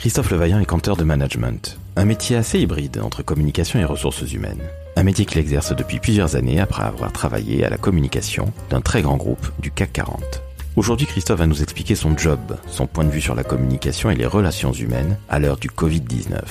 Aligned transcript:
Christophe 0.00 0.30
Levaillant 0.30 0.60
est 0.60 0.64
compteur 0.64 0.96
de 0.96 1.04
management, 1.04 1.78
un 1.94 2.06
métier 2.06 2.34
assez 2.34 2.58
hybride 2.58 3.00
entre 3.02 3.22
communication 3.22 3.78
et 3.80 3.84
ressources 3.84 4.32
humaines. 4.32 4.62
Un 4.96 5.02
métier 5.02 5.26
qu'il 5.26 5.36
exerce 5.36 5.76
depuis 5.76 5.98
plusieurs 5.98 6.36
années 6.36 6.58
après 6.58 6.84
avoir 6.84 7.12
travaillé 7.12 7.66
à 7.66 7.68
la 7.68 7.76
communication 7.76 8.50
d'un 8.70 8.80
très 8.80 9.02
grand 9.02 9.18
groupe 9.18 9.46
du 9.58 9.70
CAC 9.70 9.92
40. 9.92 10.42
Aujourd'hui, 10.76 11.06
Christophe 11.06 11.40
va 11.40 11.46
nous 11.46 11.62
expliquer 11.62 11.96
son 11.96 12.16
job, 12.16 12.40
son 12.66 12.86
point 12.86 13.04
de 13.04 13.10
vue 13.10 13.20
sur 13.20 13.34
la 13.34 13.44
communication 13.44 14.08
et 14.08 14.14
les 14.14 14.24
relations 14.24 14.72
humaines 14.72 15.18
à 15.28 15.38
l'heure 15.38 15.58
du 15.58 15.68
Covid-19. 15.68 16.44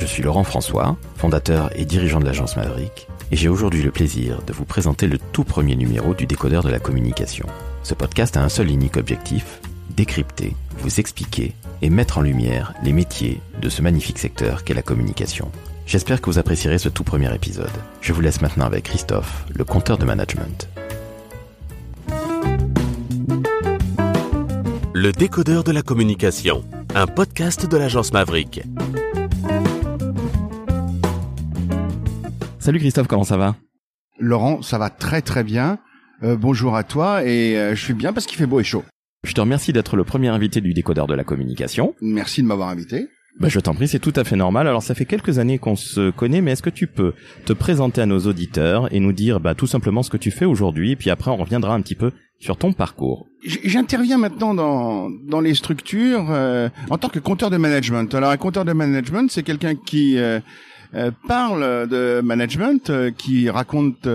Je 0.00 0.06
suis 0.06 0.24
Laurent 0.24 0.42
François, 0.42 0.96
fondateur 1.16 1.70
et 1.76 1.84
dirigeant 1.84 2.18
de 2.18 2.26
l'agence 2.26 2.56
Maverick, 2.56 3.06
et 3.30 3.36
j'ai 3.36 3.48
aujourd'hui 3.48 3.84
le 3.84 3.92
plaisir 3.92 4.42
de 4.44 4.52
vous 4.52 4.64
présenter 4.64 5.06
le 5.06 5.18
tout 5.32 5.44
premier 5.44 5.76
numéro 5.76 6.12
du 6.12 6.26
décodeur 6.26 6.64
de 6.64 6.70
la 6.70 6.80
communication. 6.80 7.46
Ce 7.84 7.94
podcast 7.94 8.36
a 8.36 8.42
un 8.42 8.48
seul 8.48 8.68
unique 8.68 8.96
objectif, 8.96 9.60
décrypter, 9.90 10.56
vous 10.78 11.00
expliquer 11.00 11.54
et 11.82 11.90
mettre 11.90 12.18
en 12.18 12.22
lumière 12.22 12.74
les 12.82 12.92
métiers 12.92 13.40
de 13.60 13.68
ce 13.68 13.82
magnifique 13.82 14.18
secteur 14.18 14.64
qu'est 14.64 14.74
la 14.74 14.82
communication. 14.82 15.50
J'espère 15.86 16.20
que 16.20 16.26
vous 16.30 16.38
apprécierez 16.38 16.78
ce 16.78 16.88
tout 16.88 17.04
premier 17.04 17.34
épisode. 17.34 17.70
Je 18.00 18.12
vous 18.12 18.20
laisse 18.20 18.40
maintenant 18.40 18.66
avec 18.66 18.84
Christophe, 18.84 19.44
le 19.54 19.64
compteur 19.64 19.98
de 19.98 20.04
management. 20.04 20.68
Le 24.92 25.12
décodeur 25.12 25.64
de 25.64 25.72
la 25.72 25.82
communication, 25.82 26.64
un 26.94 27.06
podcast 27.06 27.66
de 27.66 27.76
l'agence 27.76 28.12
Maverick. 28.12 28.62
Salut 32.58 32.78
Christophe, 32.78 33.06
comment 33.06 33.24
ça 33.24 33.36
va? 33.36 33.56
Laurent, 34.18 34.62
ça 34.62 34.78
va 34.78 34.90
très 34.90 35.22
très 35.22 35.42
bien. 35.42 35.78
Euh, 36.22 36.36
bonjour 36.36 36.76
à 36.76 36.84
toi 36.84 37.24
et 37.24 37.56
euh, 37.56 37.74
je 37.74 37.82
suis 37.82 37.94
bien 37.94 38.12
parce 38.12 38.26
qu'il 38.26 38.36
fait 38.36 38.46
beau 38.46 38.60
et 38.60 38.64
chaud. 38.64 38.84
Je 39.22 39.34
te 39.34 39.40
remercie 39.40 39.72
d'être 39.72 39.96
le 39.96 40.04
premier 40.04 40.28
invité 40.28 40.60
du 40.60 40.72
décodeur 40.72 41.06
de 41.06 41.14
la 41.14 41.24
communication. 41.24 41.94
Merci 42.00 42.42
de 42.42 42.46
m'avoir 42.46 42.70
invité. 42.70 43.08
Bah, 43.38 43.48
je 43.48 43.60
t'en 43.60 43.74
prie, 43.74 43.86
c'est 43.86 43.98
tout 43.98 44.12
à 44.16 44.24
fait 44.24 44.36
normal. 44.36 44.66
Alors 44.66 44.82
ça 44.82 44.94
fait 44.94 45.04
quelques 45.04 45.38
années 45.38 45.58
qu'on 45.58 45.76
se 45.76 46.10
connaît, 46.10 46.40
mais 46.40 46.52
est-ce 46.52 46.62
que 46.62 46.70
tu 46.70 46.86
peux 46.86 47.12
te 47.44 47.52
présenter 47.52 48.00
à 48.00 48.06
nos 48.06 48.20
auditeurs 48.20 48.92
et 48.94 48.98
nous 48.98 49.12
dire 49.12 49.38
bah, 49.40 49.54
tout 49.54 49.66
simplement 49.66 50.02
ce 50.02 50.10
que 50.10 50.16
tu 50.16 50.30
fais 50.30 50.46
aujourd'hui, 50.46 50.92
et 50.92 50.96
puis 50.96 51.10
après 51.10 51.30
on 51.30 51.36
reviendra 51.36 51.74
un 51.74 51.80
petit 51.80 51.94
peu 51.94 52.12
sur 52.38 52.56
ton 52.56 52.72
parcours. 52.72 53.28
J'interviens 53.44 54.18
maintenant 54.18 54.54
dans, 54.54 55.10
dans 55.10 55.40
les 55.40 55.54
structures 55.54 56.26
euh, 56.30 56.68
en 56.88 56.98
tant 56.98 57.08
que 57.08 57.18
compteur 57.18 57.50
de 57.50 57.56
management. 57.56 58.12
Alors 58.14 58.30
un 58.30 58.36
compteur 58.36 58.64
de 58.64 58.72
management, 58.72 59.30
c'est 59.30 59.42
quelqu'un 59.42 59.74
qui 59.74 60.18
euh, 60.18 60.40
parle 61.28 61.88
de 61.88 62.20
management, 62.20 62.92
qui 63.16 63.48
raconte 63.48 64.08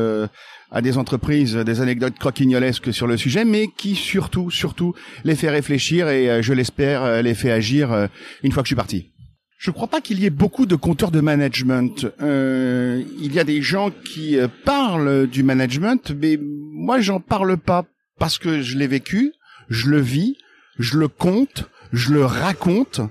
à 0.71 0.81
des 0.81 0.97
entreprises 0.97 1.55
des 1.55 1.81
anecdotes 1.81 2.17
croquignolesques 2.19 2.93
sur 2.93 3.07
le 3.07 3.17
sujet, 3.17 3.45
mais 3.45 3.67
qui 3.77 3.95
surtout, 3.95 4.51
surtout 4.51 4.93
les 5.23 5.35
fait 5.35 5.49
réfléchir 5.49 6.09
et 6.09 6.43
je 6.43 6.53
l'espère 6.53 7.21
les 7.21 7.33
fait 7.33 7.51
agir 7.51 8.09
une 8.43 8.51
fois 8.51 8.63
que 8.63 8.67
je 8.67 8.69
suis 8.69 8.75
parti. 8.75 9.11
Je 9.57 9.71
ne 9.71 9.73
crois 9.73 9.87
pas 9.87 10.01
qu'il 10.01 10.19
y 10.19 10.25
ait 10.25 10.29
beaucoup 10.29 10.65
de 10.65 10.75
compteurs 10.75 11.11
de 11.11 11.21
management. 11.21 12.05
Euh, 12.21 13.03
il 13.19 13.33
y 13.33 13.39
a 13.39 13.43
des 13.43 13.61
gens 13.61 13.89
qui 13.89 14.37
euh, 14.37 14.47
parlent 14.63 15.27
du 15.27 15.43
management, 15.43 16.11
mais 16.11 16.37
moi 16.39 16.99
j'en 16.99 17.19
parle 17.19 17.57
pas 17.57 17.85
parce 18.19 18.37
que 18.37 18.61
je 18.61 18.77
l'ai 18.77 18.87
vécu, 18.87 19.33
je 19.69 19.89
le 19.89 19.99
vis, 19.99 20.37
je 20.77 20.97
le 20.97 21.07
compte, 21.07 21.69
je 21.93 22.13
le 22.13 22.25
raconte, 22.25 23.01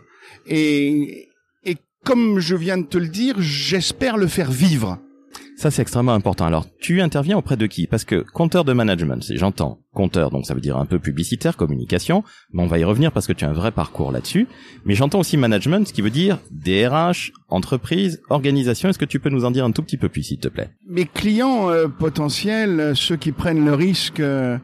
et 0.47 1.29
comme 2.05 2.39
je 2.39 2.55
viens 2.55 2.79
de 2.79 2.85
te 2.85 2.99
le 2.99 3.09
dire, 3.09 3.37
j'espère 3.39 4.17
le 4.17 4.27
faire 4.27 4.51
vivre. 4.51 4.99
Ça, 5.57 5.71
c'est 5.71 5.83
extrêmement 5.83 6.15
important. 6.15 6.45
Alors, 6.45 6.67
tu 6.81 7.01
interviens 7.01 7.39
auprès 7.39 7.57
de 7.57 7.67
qui? 7.67 7.87
Parce 7.87 8.05
que 8.05 8.25
compteur 8.33 8.65
de 8.65 8.73
management, 8.73 9.25
j'entends 9.35 9.79
compteur, 9.95 10.31
donc 10.31 10.47
ça 10.47 10.53
veut 10.53 10.61
dire 10.61 10.77
un 10.77 10.85
peu 10.85 10.99
publicitaire, 10.99 11.57
communication, 11.57 12.25
mais 12.53 12.63
on 12.63 12.67
va 12.67 12.79
y 12.79 12.85
revenir 12.85 13.13
parce 13.13 13.29
que 13.29 13.33
tu 13.33 13.45
as 13.45 13.49
un 13.49 13.53
vrai 13.53 13.71
parcours 13.71 14.11
là-dessus. 14.11 14.49
Mais 14.85 14.95
j'entends 14.95 15.21
aussi 15.21 15.37
management, 15.37 15.87
ce 15.87 15.93
qui 15.93 16.03
veut 16.03 16.11
dire 16.11 16.39
DRH, 16.51 17.33
entreprise, 17.49 18.21
organisation. 18.31 18.89
Est-ce 18.89 18.99
que 18.99 19.05
tu 19.05 19.21
peux 19.21 19.31
nous 19.31 19.45
en 19.45 19.53
dire 19.53 19.65
un 19.65 19.71
tout 19.71 19.83
petit 19.83 19.97
peu 19.97 20.09
plus, 20.09 20.25
s'il 20.25 20.39
te 20.39 20.49
plaît? 20.49 20.71
Mes 20.89 21.07
clients 21.07 21.71
euh, 21.71 21.87
potentiels, 21.87 22.93
ceux 22.97 23.17
qui 23.17 23.31
prennent 23.31 23.65
le 23.65 23.75
risque 23.75 24.21
euh, 24.21 24.59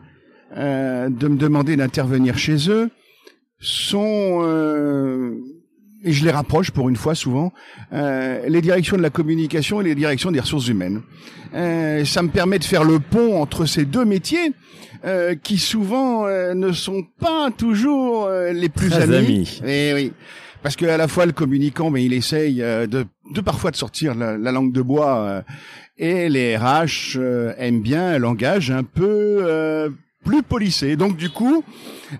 euh 0.56 1.08
de 1.08 1.28
me 1.28 1.36
demander 1.36 1.76
d'intervenir 1.76 2.36
chez 2.36 2.68
eux, 2.68 2.90
sont 3.60 4.40
euh, 4.42 5.36
et 6.04 6.12
je 6.12 6.24
les 6.24 6.30
rapproche 6.30 6.70
pour 6.70 6.88
une 6.88 6.96
fois 6.96 7.14
souvent, 7.14 7.52
euh, 7.92 8.40
les 8.48 8.60
directions 8.62 8.96
de 8.96 9.02
la 9.02 9.10
communication 9.10 9.80
et 9.80 9.84
les 9.84 9.94
directions 9.94 10.30
des 10.30 10.40
ressources 10.40 10.68
humaines. 10.68 11.02
Euh, 11.54 12.04
ça 12.04 12.22
me 12.22 12.28
permet 12.28 12.58
de 12.58 12.64
faire 12.64 12.84
le 12.84 13.00
pont 13.00 13.40
entre 13.40 13.66
ces 13.66 13.84
deux 13.84 14.04
métiers 14.04 14.52
euh, 15.04 15.34
qui 15.34 15.58
souvent 15.58 16.26
euh, 16.26 16.54
ne 16.54 16.72
sont 16.72 17.02
pas 17.18 17.50
toujours 17.56 18.26
euh, 18.26 18.52
les 18.52 18.68
plus 18.68 18.88
Très 18.90 19.02
amis. 19.02 19.16
amis. 19.16 19.62
Eh 19.66 19.92
oui. 19.94 20.12
Parce 20.62 20.76
que 20.76 20.84
à 20.86 20.96
la 20.98 21.08
fois 21.08 21.24
le 21.26 21.32
communicant, 21.32 21.90
mais 21.90 22.04
il 22.04 22.12
essaye 22.12 22.62
euh, 22.62 22.86
de, 22.86 23.06
de 23.34 23.40
parfois 23.40 23.70
de 23.70 23.76
sortir 23.76 24.14
la, 24.14 24.36
la 24.36 24.52
langue 24.52 24.72
de 24.72 24.82
bois, 24.82 25.42
et 25.98 26.28
les 26.28 26.56
RH 26.56 27.18
aiment 27.58 27.80
bien 27.82 28.10
un 28.14 28.18
langage 28.18 28.70
un 28.70 28.84
peu 28.84 29.90
plus 30.24 30.42
polissé. 30.42 30.96
Donc 30.96 31.16
du 31.16 31.30
coup, 31.30 31.64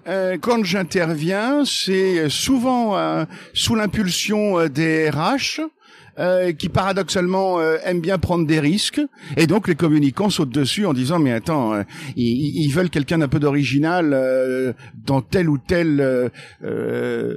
euh, 0.08 0.38
quand 0.40 0.64
j'interviens, 0.64 1.64
c'est 1.64 2.28
souvent 2.28 2.96
euh, 2.96 3.24
sous 3.54 3.74
l'impulsion 3.74 4.58
euh, 4.58 4.68
des 4.68 5.10
RH. 5.10 5.60
Euh, 6.18 6.52
qui 6.52 6.68
paradoxalement 6.68 7.60
euh, 7.60 7.76
aiment 7.84 8.00
bien 8.00 8.18
prendre 8.18 8.44
des 8.44 8.58
risques 8.58 9.00
et 9.36 9.46
donc 9.46 9.68
les 9.68 9.76
communicants 9.76 10.28
sautent 10.28 10.50
dessus 10.50 10.84
en 10.84 10.92
disant 10.92 11.18
mais 11.20 11.32
attends 11.32 11.72
euh, 11.72 11.82
ils, 12.16 12.64
ils, 12.64 12.68
veulent 12.70 12.90
quelqu'un 12.90 13.18
d'un 13.18 13.28
peu 13.28 13.38
d'original 13.38 14.74
dans 15.06 15.22
tel 15.22 15.48
ou 15.48 15.56
tel 15.56 16.30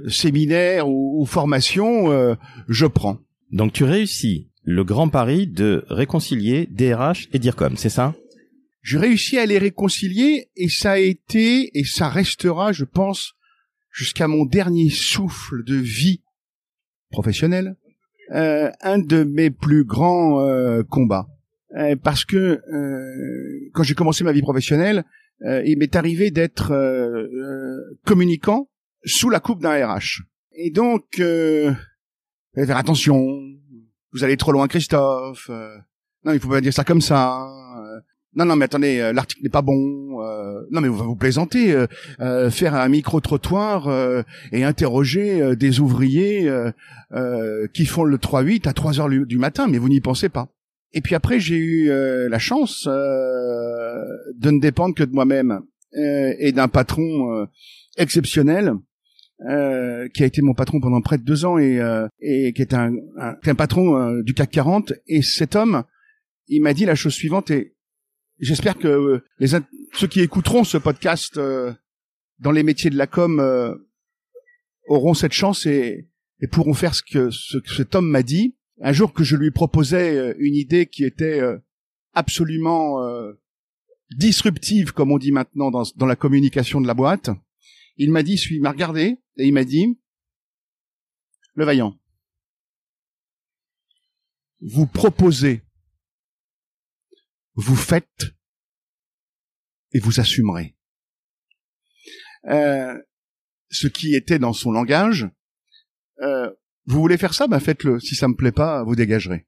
séminaire 0.10 0.90
ou, 0.90 1.22
ou 1.22 1.26
formation 1.26 2.36
je 2.68 2.86
prends 2.88 3.20
donc 3.52 3.74
tu 3.74 3.84
réussis 3.84 4.50
le 4.64 4.84
grand 4.84 5.08
pari 5.08 5.46
de 5.46 5.86
réconcilier 5.90 6.68
DRH 6.72 7.30
et 7.32 7.40
DIRCOM 7.40 7.78
c'est 7.78 7.90
ça? 7.90 8.16
Je 8.84 9.00
réussis 9.00 9.40
à 9.40 9.46
les 9.46 9.58
réconcilier 9.58 10.50
et 10.58 10.68
ça 10.68 10.92
a 10.92 10.98
été 10.98 11.78
et 11.78 11.86
ça 11.86 12.10
restera, 12.10 12.74
je 12.74 12.84
pense, 12.84 13.34
jusqu'à 13.90 14.28
mon 14.28 14.46
dernier 14.46 14.90
souffle 14.90 15.64
de 15.64 15.76
vie 15.76 16.22
professionnelle, 17.10 17.78
euh, 18.32 18.70
un 18.82 19.00
de 19.00 19.24
mes 19.24 19.52
plus 19.52 19.86
grands 19.86 20.42
euh, 20.42 20.84
combats. 20.84 21.28
Euh, 21.78 21.96
parce 21.96 22.26
que 22.26 22.36
euh, 22.72 23.70
quand 23.74 23.84
j'ai 23.84 23.96
commencé 23.96 24.24
ma 24.26 24.34
vie 24.34 24.42
professionnelle, 24.42 25.06
euh, 25.46 25.64
il 25.66 25.78
m'est 25.78 25.96
arrivé 25.96 26.30
d'être 26.30 26.72
euh, 26.72 27.98
communicant 28.06 28.70
sous 29.06 29.30
la 29.30 29.40
coupe 29.40 29.62
d'un 29.62 29.74
RH. 29.74 30.24
Et 30.56 30.72
donc, 30.72 31.20
euh, 31.20 31.74
faire 32.54 32.78
attention, 32.78 33.40
vous 34.12 34.24
allez 34.26 34.38
trop 34.38 34.52
loin, 34.52 34.68
Christophe. 34.68 35.50
non, 36.26 36.34
il 36.34 36.40
faut 36.40 36.50
pas 36.50 36.62
dire 36.62 36.74
ça 36.74 36.84
comme 36.84 37.02
ça 37.02 37.48
non, 38.36 38.46
non, 38.46 38.56
mais 38.56 38.66
attendez, 38.66 39.00
euh, 39.00 39.14
l'article 39.14 39.44
n'est 39.44 39.50
pas 39.50 39.62
bon. 39.62 40.22
Euh, 40.22 40.62
non, 40.72 40.82
mais 40.82 40.88
vous 40.88 41.04
vous 41.04 41.16
plaisantez. 41.16 41.76
Euh, 42.20 42.50
faire 42.50 42.74
un 42.74 42.90
micro 42.90 43.20
trottoir 43.20 43.90
et 44.52 44.64
interroger 44.64 45.56
des 45.56 45.80
ouvriers 45.80 46.50
qui 47.74 47.86
font 47.86 48.04
le 48.04 48.18
3-8 48.18 48.68
à 48.68 48.74
3 48.74 49.00
heures 49.00 49.10
du 49.10 49.38
matin, 49.38 49.68
mais 49.68 49.78
vous 49.78 49.90
n'y 49.90 50.02
pensez 50.02 50.30
pas. 50.30 50.48
Et 50.94 51.02
puis 51.02 51.16
après, 51.16 51.40
j'ai 51.40 51.58
eu 51.58 51.88
la 52.30 52.40
chance 52.40 52.86
de 52.88 54.52
ne 54.52 54.60
dépendre 54.60 54.96
que 54.96 55.04
de 55.04 55.14
moi-même 55.14 55.62
et 55.94 56.52
d'un 56.52 56.68
patron 56.68 57.48
exceptionnel. 57.98 58.74
qui 59.40 60.24
a 60.24 60.26
été 60.26 60.42
mon 60.42 60.54
patron 60.54 60.80
pendant 60.80 61.02
près 61.02 61.18
de 61.18 61.24
deux 61.24 61.46
ans 61.46 61.58
et, 61.58 61.80
et 62.20 62.54
qui 62.54 62.62
est 62.62 62.74
un, 62.74 62.94
un 63.20 63.56
patron 63.56 64.22
du 64.22 64.34
CAC 64.34 64.52
40 64.52 64.94
et 65.08 65.22
cet 65.22 65.56
homme 65.56 65.84
il 66.48 66.62
m'a 66.62 66.74
dit 66.74 66.86
la 66.86 66.96
chose 66.96 67.14
suivante 67.14 67.52
et 67.52 67.73
J'espère 68.40 68.78
que 68.78 68.88
euh, 68.88 69.24
les 69.40 69.48
ceux 69.48 70.08
qui 70.08 70.22
écouteront 70.22 70.64
ce 70.64 70.78
podcast 70.78 71.38
euh, 71.38 71.74
dans 72.40 72.52
les 72.52 72.64
métiers 72.64 72.90
de 72.90 72.98
la 72.98 73.08
com 73.08 73.40
euh, 73.40 73.76
auront 74.88 75.14
cette 75.14 75.34
chance 75.34 75.66
et, 75.66 76.10
et 76.40 76.48
pourront 76.48 76.74
faire 76.74 76.96
ce 76.96 77.04
que, 77.04 77.30
ce 77.30 77.58
que 77.58 77.70
cet 77.70 77.96
homme 77.96 78.10
m'a 78.10 78.24
dit. 78.24 78.58
Un 78.82 78.92
jour 78.92 79.14
que 79.14 79.24
je 79.24 79.36
lui 79.36 79.52
proposais 79.52 80.36
une 80.40 80.56
idée 80.56 80.88
qui 80.88 81.06
était 81.06 81.42
absolument 82.14 83.00
disruptive, 84.18 84.94
comme 84.94 85.12
on 85.12 85.20
dit 85.20 85.32
maintenant 85.32 85.70
dans, 85.70 85.84
dans 85.96 86.08
la 86.08 86.16
communication 86.16 86.82
de 86.82 86.88
la 86.88 86.96
boîte, 86.96 87.30
il 87.98 88.12
m'a 88.12 88.24
dit, 88.24 88.34
il 88.50 88.62
m'a 88.62 88.72
regardé 88.72 89.20
et 89.38 89.46
il 89.46 89.54
m'a 89.54 89.64
dit, 89.64 90.00
le 91.54 91.66
vaillant, 91.66 91.98
vous 94.60 94.88
proposez 94.88 95.62
vous 97.56 97.76
faites 97.76 98.34
et 99.94 100.00
vous 100.00 100.20
assumerez. 100.20 100.76
Euh, 102.50 102.98
ce 103.70 103.88
qui 103.88 104.16
était 104.16 104.40
dans 104.40 104.54
son 104.54 104.72
langage, 104.72 105.28
euh, 106.22 106.50
vous 106.86 107.00
voulez 107.00 107.18
faire 107.18 107.34
ça, 107.34 107.48
ben 107.48 107.60
faites-le. 107.60 108.00
Si 108.00 108.16
ça 108.16 108.28
me 108.28 108.36
plaît 108.36 108.52
pas, 108.52 108.84
vous 108.84 108.96
dégagerez. 108.96 109.48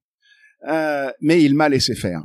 Euh, 0.68 1.12
mais 1.22 1.44
il 1.44 1.56
m'a 1.56 1.70
laissé 1.70 1.96
faire, 1.96 2.24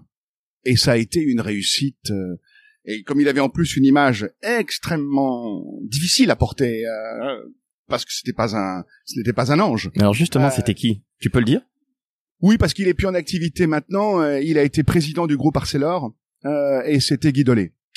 et 0.65 0.77
ça 0.77 0.93
a 0.93 0.97
été 0.97 1.21
une 1.21 1.41
réussite. 1.41 2.11
Euh, 2.11 2.37
et 2.85 3.03
comme 3.03 3.21
il 3.21 3.29
avait 3.29 3.41
en 3.41 3.51
plus 3.51 3.77
une 3.77 3.85
image 3.85 4.31
extrêmement 4.43 5.63
difficile 5.83 6.31
à 6.31 6.37
porter, 6.37 6.87
euh, 6.87 7.43
parce 7.87 8.05
que 8.05 8.13
c'était 8.13 8.33
pas 8.33 8.57
un, 8.57 8.85
ce 9.05 9.19
n'était 9.19 9.35
pas 9.35 9.53
un 9.53 9.61
ange. 9.61 9.91
Alors 9.99 10.15
justement, 10.15 10.47
Euh, 10.47 10.51
c'était 10.57 10.75
qui? 10.75 11.05
Tu 11.19 11.29
peux 11.29 11.41
le 11.41 11.45
dire? 11.45 11.61
Oui, 12.43 12.57
parce 12.59 12.73
qu'il 12.75 12.89
est 12.89 12.95
plus 12.95 13.07
en 13.07 13.15
activité 13.15 13.67
maintenant. 13.67 14.21
euh, 14.21 14.41
il 14.41 14.59
a 14.59 14.63
été 14.63 14.83
président 14.83 15.27
du 15.27 15.37
groupe 15.37 15.57
Arcelor 15.57 16.13
euh, 16.45 16.83
et 16.87 17.01
c'était 17.01 17.33
Guy 17.33 17.45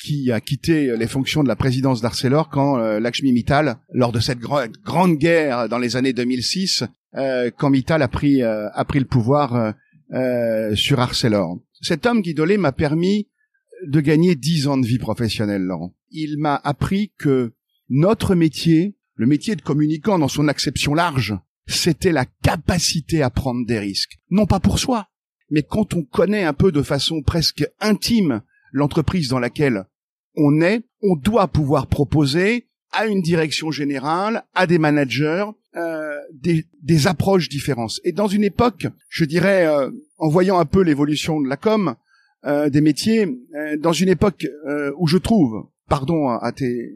qui 0.02 0.30
a 0.32 0.40
quitté 0.40 0.94
les 0.96 1.06
fonctions 1.06 1.42
de 1.42 1.48
la 1.48 1.56
présidence 1.56 2.02
d'Arcelor 2.02 2.50
quand 2.50 2.78
euh, 2.78 3.00
Lakshmi 3.00 3.32
Mittal, 3.32 3.76
lors 3.92 4.12
de 4.12 4.20
cette 4.20 4.38
grande 4.38 5.16
guerre 5.16 5.68
dans 5.68 5.78
les 5.78 5.96
années 5.96 6.12
2006, 6.12 6.84
euh, 7.16 7.50
quand 7.56 7.70
Mittal 7.70 8.02
a 8.02 8.08
pris 8.08 8.42
euh, 8.42 8.68
a 8.74 8.84
pris 8.84 8.98
le 8.98 9.06
pouvoir 9.06 9.54
euh, 9.54 9.72
euh, 10.12 10.74
sur 10.74 11.00
Arcelor. 11.00 11.58
Cet 11.80 12.04
homme 12.06 12.20
Guy 12.20 12.34
m'a 12.58 12.72
permis 12.72 13.28
de 13.86 14.00
gagner 14.00 14.34
dix 14.34 14.66
ans 14.66 14.76
de 14.76 14.86
vie 14.86 14.98
professionnelle, 14.98 15.62
Laurent. 15.62 15.94
Il 16.10 16.38
m'a 16.38 16.60
appris 16.64 17.12
que 17.18 17.52
notre 17.88 18.34
métier, 18.34 18.96
le 19.14 19.26
métier 19.26 19.56
de 19.56 19.62
communicant 19.62 20.18
dans 20.18 20.28
son 20.28 20.48
acception 20.48 20.94
large, 20.94 21.34
c'était 21.66 22.12
la 22.12 22.26
capacité 22.42 23.22
à 23.22 23.30
prendre 23.30 23.66
des 23.66 23.78
risques. 23.78 24.18
Non 24.30 24.46
pas 24.46 24.60
pour 24.60 24.78
soi, 24.78 25.08
mais 25.50 25.62
quand 25.62 25.94
on 25.94 26.02
connaît 26.02 26.44
un 26.44 26.52
peu 26.52 26.72
de 26.72 26.82
façon 26.82 27.22
presque 27.22 27.66
intime 27.80 28.42
l'entreprise 28.72 29.28
dans 29.28 29.38
laquelle 29.38 29.86
on 30.36 30.60
est, 30.60 30.82
on 31.02 31.16
doit 31.16 31.48
pouvoir 31.48 31.86
proposer 31.86 32.66
à 32.92 33.06
une 33.06 33.22
direction 33.22 33.70
générale, 33.70 34.44
à 34.54 34.66
des 34.66 34.78
managers, 34.78 35.46
euh, 35.76 36.16
des, 36.32 36.64
des 36.82 37.06
approches 37.06 37.48
différentes. 37.48 38.00
Et 38.04 38.12
dans 38.12 38.28
une 38.28 38.44
époque, 38.44 38.86
je 39.08 39.24
dirais, 39.24 39.66
euh, 39.66 39.90
en 40.18 40.28
voyant 40.28 40.58
un 40.58 40.64
peu 40.64 40.82
l'évolution 40.82 41.40
de 41.40 41.48
la 41.48 41.56
com, 41.56 41.96
euh, 42.46 42.68
des 42.68 42.80
métiers, 42.80 43.26
euh, 43.54 43.76
dans 43.78 43.92
une 43.92 44.08
époque 44.08 44.46
euh, 44.68 44.92
où 44.98 45.06
je 45.06 45.18
trouve, 45.18 45.66
pardon 45.88 46.28
à 46.28 46.52
tes, 46.52 46.92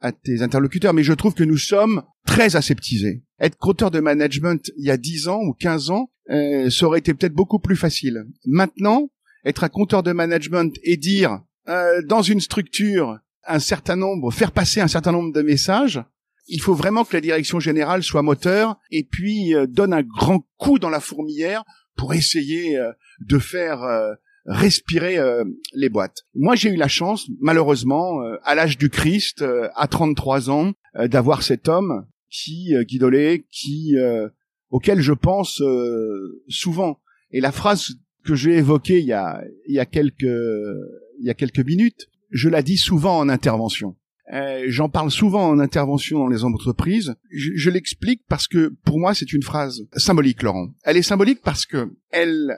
à 0.00 0.12
tes 0.12 0.42
interlocuteurs, 0.42 0.94
mais 0.94 1.02
je 1.02 1.12
trouve 1.12 1.34
que 1.34 1.44
nous 1.44 1.58
sommes 1.58 2.02
très 2.24 2.56
aseptisés. 2.56 3.22
Être 3.42 3.58
compteur 3.58 3.90
de 3.90 4.00
management 4.00 4.72
il 4.78 4.86
y 4.86 4.90
a 4.90 4.96
10 4.96 5.28
ans 5.28 5.40
ou 5.42 5.52
15 5.52 5.90
ans, 5.90 6.10
euh, 6.30 6.70
ça 6.70 6.86
aurait 6.86 7.00
été 7.00 7.12
peut-être 7.12 7.34
beaucoup 7.34 7.58
plus 7.58 7.76
facile. 7.76 8.24
Maintenant, 8.46 9.10
être 9.44 9.64
un 9.64 9.68
compteur 9.68 10.02
de 10.02 10.12
management 10.12 10.74
et 10.82 10.96
dire 10.96 11.42
euh, 11.68 12.00
dans 12.02 12.22
une 12.22 12.40
structure 12.40 13.18
un 13.46 13.58
certain 13.58 13.96
nombre, 13.96 14.30
faire 14.30 14.52
passer 14.52 14.80
un 14.80 14.88
certain 14.88 15.12
nombre 15.12 15.32
de 15.32 15.42
messages, 15.42 16.00
il 16.46 16.60
faut 16.60 16.74
vraiment 16.74 17.04
que 17.04 17.16
la 17.16 17.20
direction 17.20 17.60
générale 17.60 18.02
soit 18.02 18.22
moteur 18.22 18.76
et 18.90 19.04
puis 19.04 19.54
euh, 19.54 19.66
donne 19.66 19.92
un 19.92 20.02
grand 20.02 20.46
coup 20.56 20.78
dans 20.78 20.90
la 20.90 21.00
fourmilière 21.00 21.64
pour 21.96 22.14
essayer 22.14 22.78
euh, 22.78 22.92
de 23.20 23.38
faire 23.38 23.82
euh, 23.82 24.14
respirer 24.46 25.18
euh, 25.18 25.44
les 25.74 25.88
boîtes. 25.88 26.22
Moi, 26.34 26.56
j'ai 26.56 26.70
eu 26.70 26.76
la 26.76 26.88
chance, 26.88 27.28
malheureusement, 27.40 28.22
euh, 28.22 28.36
à 28.44 28.54
l'âge 28.54 28.76
du 28.76 28.90
Christ, 28.90 29.42
euh, 29.42 29.68
à 29.76 29.86
33 29.86 30.50
ans, 30.50 30.72
euh, 30.96 31.08
d'avoir 31.08 31.42
cet 31.42 31.68
homme 31.68 32.06
qui, 32.32 32.74
euh, 32.74 32.82
Guy 32.82 32.98
Dolé, 32.98 33.44
qui, 33.50 33.96
euh, 33.96 34.28
auquel 34.70 35.00
je 35.00 35.12
pense 35.12 35.60
euh, 35.60 36.42
souvent. 36.48 36.98
Et 37.30 37.40
la 37.40 37.52
phrase 37.52 37.94
que 38.24 38.34
j'ai 38.34 38.56
évoquée 38.56 39.00
il 39.00 39.06
y 39.06 39.12
a, 39.12 39.44
il 39.68 39.74
y 39.74 39.78
a 39.78 39.86
quelques, 39.86 40.22
il 40.22 41.26
y 41.26 41.30
a 41.30 41.34
quelques 41.34 41.64
minutes, 41.64 42.08
je 42.30 42.48
la 42.48 42.62
dis 42.62 42.78
souvent 42.78 43.18
en 43.18 43.28
intervention. 43.28 43.96
Euh, 44.32 44.64
J'en 44.68 44.88
parle 44.88 45.10
souvent 45.10 45.48
en 45.48 45.58
intervention 45.58 46.20
dans 46.20 46.28
les 46.28 46.44
entreprises. 46.44 47.14
Je, 47.30 47.50
je 47.54 47.70
l'explique 47.70 48.22
parce 48.28 48.48
que 48.48 48.72
pour 48.84 48.98
moi 48.98 49.14
c'est 49.14 49.32
une 49.32 49.42
phrase 49.42 49.86
symbolique, 49.96 50.42
Laurent. 50.42 50.68
Elle 50.84 50.96
est 50.96 51.02
symbolique 51.02 51.42
parce 51.42 51.66
que 51.66 51.92
elle, 52.10 52.56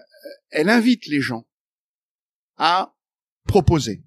elle 0.51 0.69
invite 0.69 1.07
les 1.07 1.21
gens 1.21 1.47
à 2.59 2.95
proposer. 3.49 4.05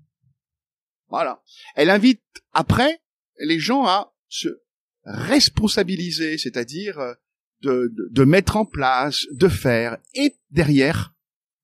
Voilà. 1.09 1.41
Elle 1.75 1.89
invite 1.89 2.23
après 2.53 3.01
les 3.39 3.59
gens 3.59 3.85
à 3.85 4.13
se 4.29 4.49
responsabiliser, 5.07 6.37
c'est-à-dire 6.37 6.99
euh, 6.99 7.13
de, 7.63 8.23
mettre 8.23 8.57
en 8.57 8.65
place, 8.65 9.25
de 9.31 9.47
faire. 9.47 9.97
Et 10.13 10.35
derrière, 10.51 11.13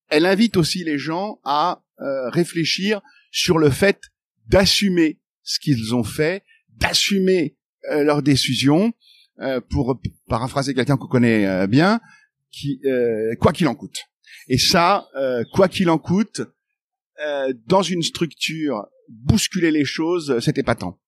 elle 0.10 0.25
invite 0.25 0.57
aussi 0.57 0.84
les 0.84 0.98
gens 0.98 1.40
à 1.44 1.84
euh, 2.00 2.30
réfléchir 2.30 3.01
sur 3.31 3.57
le 3.57 3.69
fait 3.69 4.00
d'assumer 4.48 5.19
ce 5.44 5.60
qu'ils 5.60 5.94
ont 5.94 6.04
fait, 6.04 6.44
d'assumer 6.78 7.57
euh, 7.92 8.04
leurs 8.04 8.24
décisions, 8.24 8.94
euh, 9.40 9.60
pour 9.60 10.00
paraphraser 10.28 10.74
quelqu'un 10.74 10.96
qu'on 10.96 11.07
connaît 11.07 11.46
euh, 11.46 11.68
bien, 11.68 12.00
qui, 12.51 12.81
quoi 13.39 13.51
qu'il 13.51 13.68
en 13.68 13.74
coûte. 13.74 13.98
Et 14.48 14.60
ça, 14.60 15.07
quoi 15.54 15.68
qu'il 15.68 15.89
en 15.89 15.98
coûte, 15.98 16.42
dans 17.66 17.81
une 17.81 18.04
structure, 18.04 18.86
bousculer 19.10 19.72
les 19.72 19.86
choses, 19.86 20.39
c'était 20.39 20.62
pas 20.62 20.75
tant. 20.75 21.00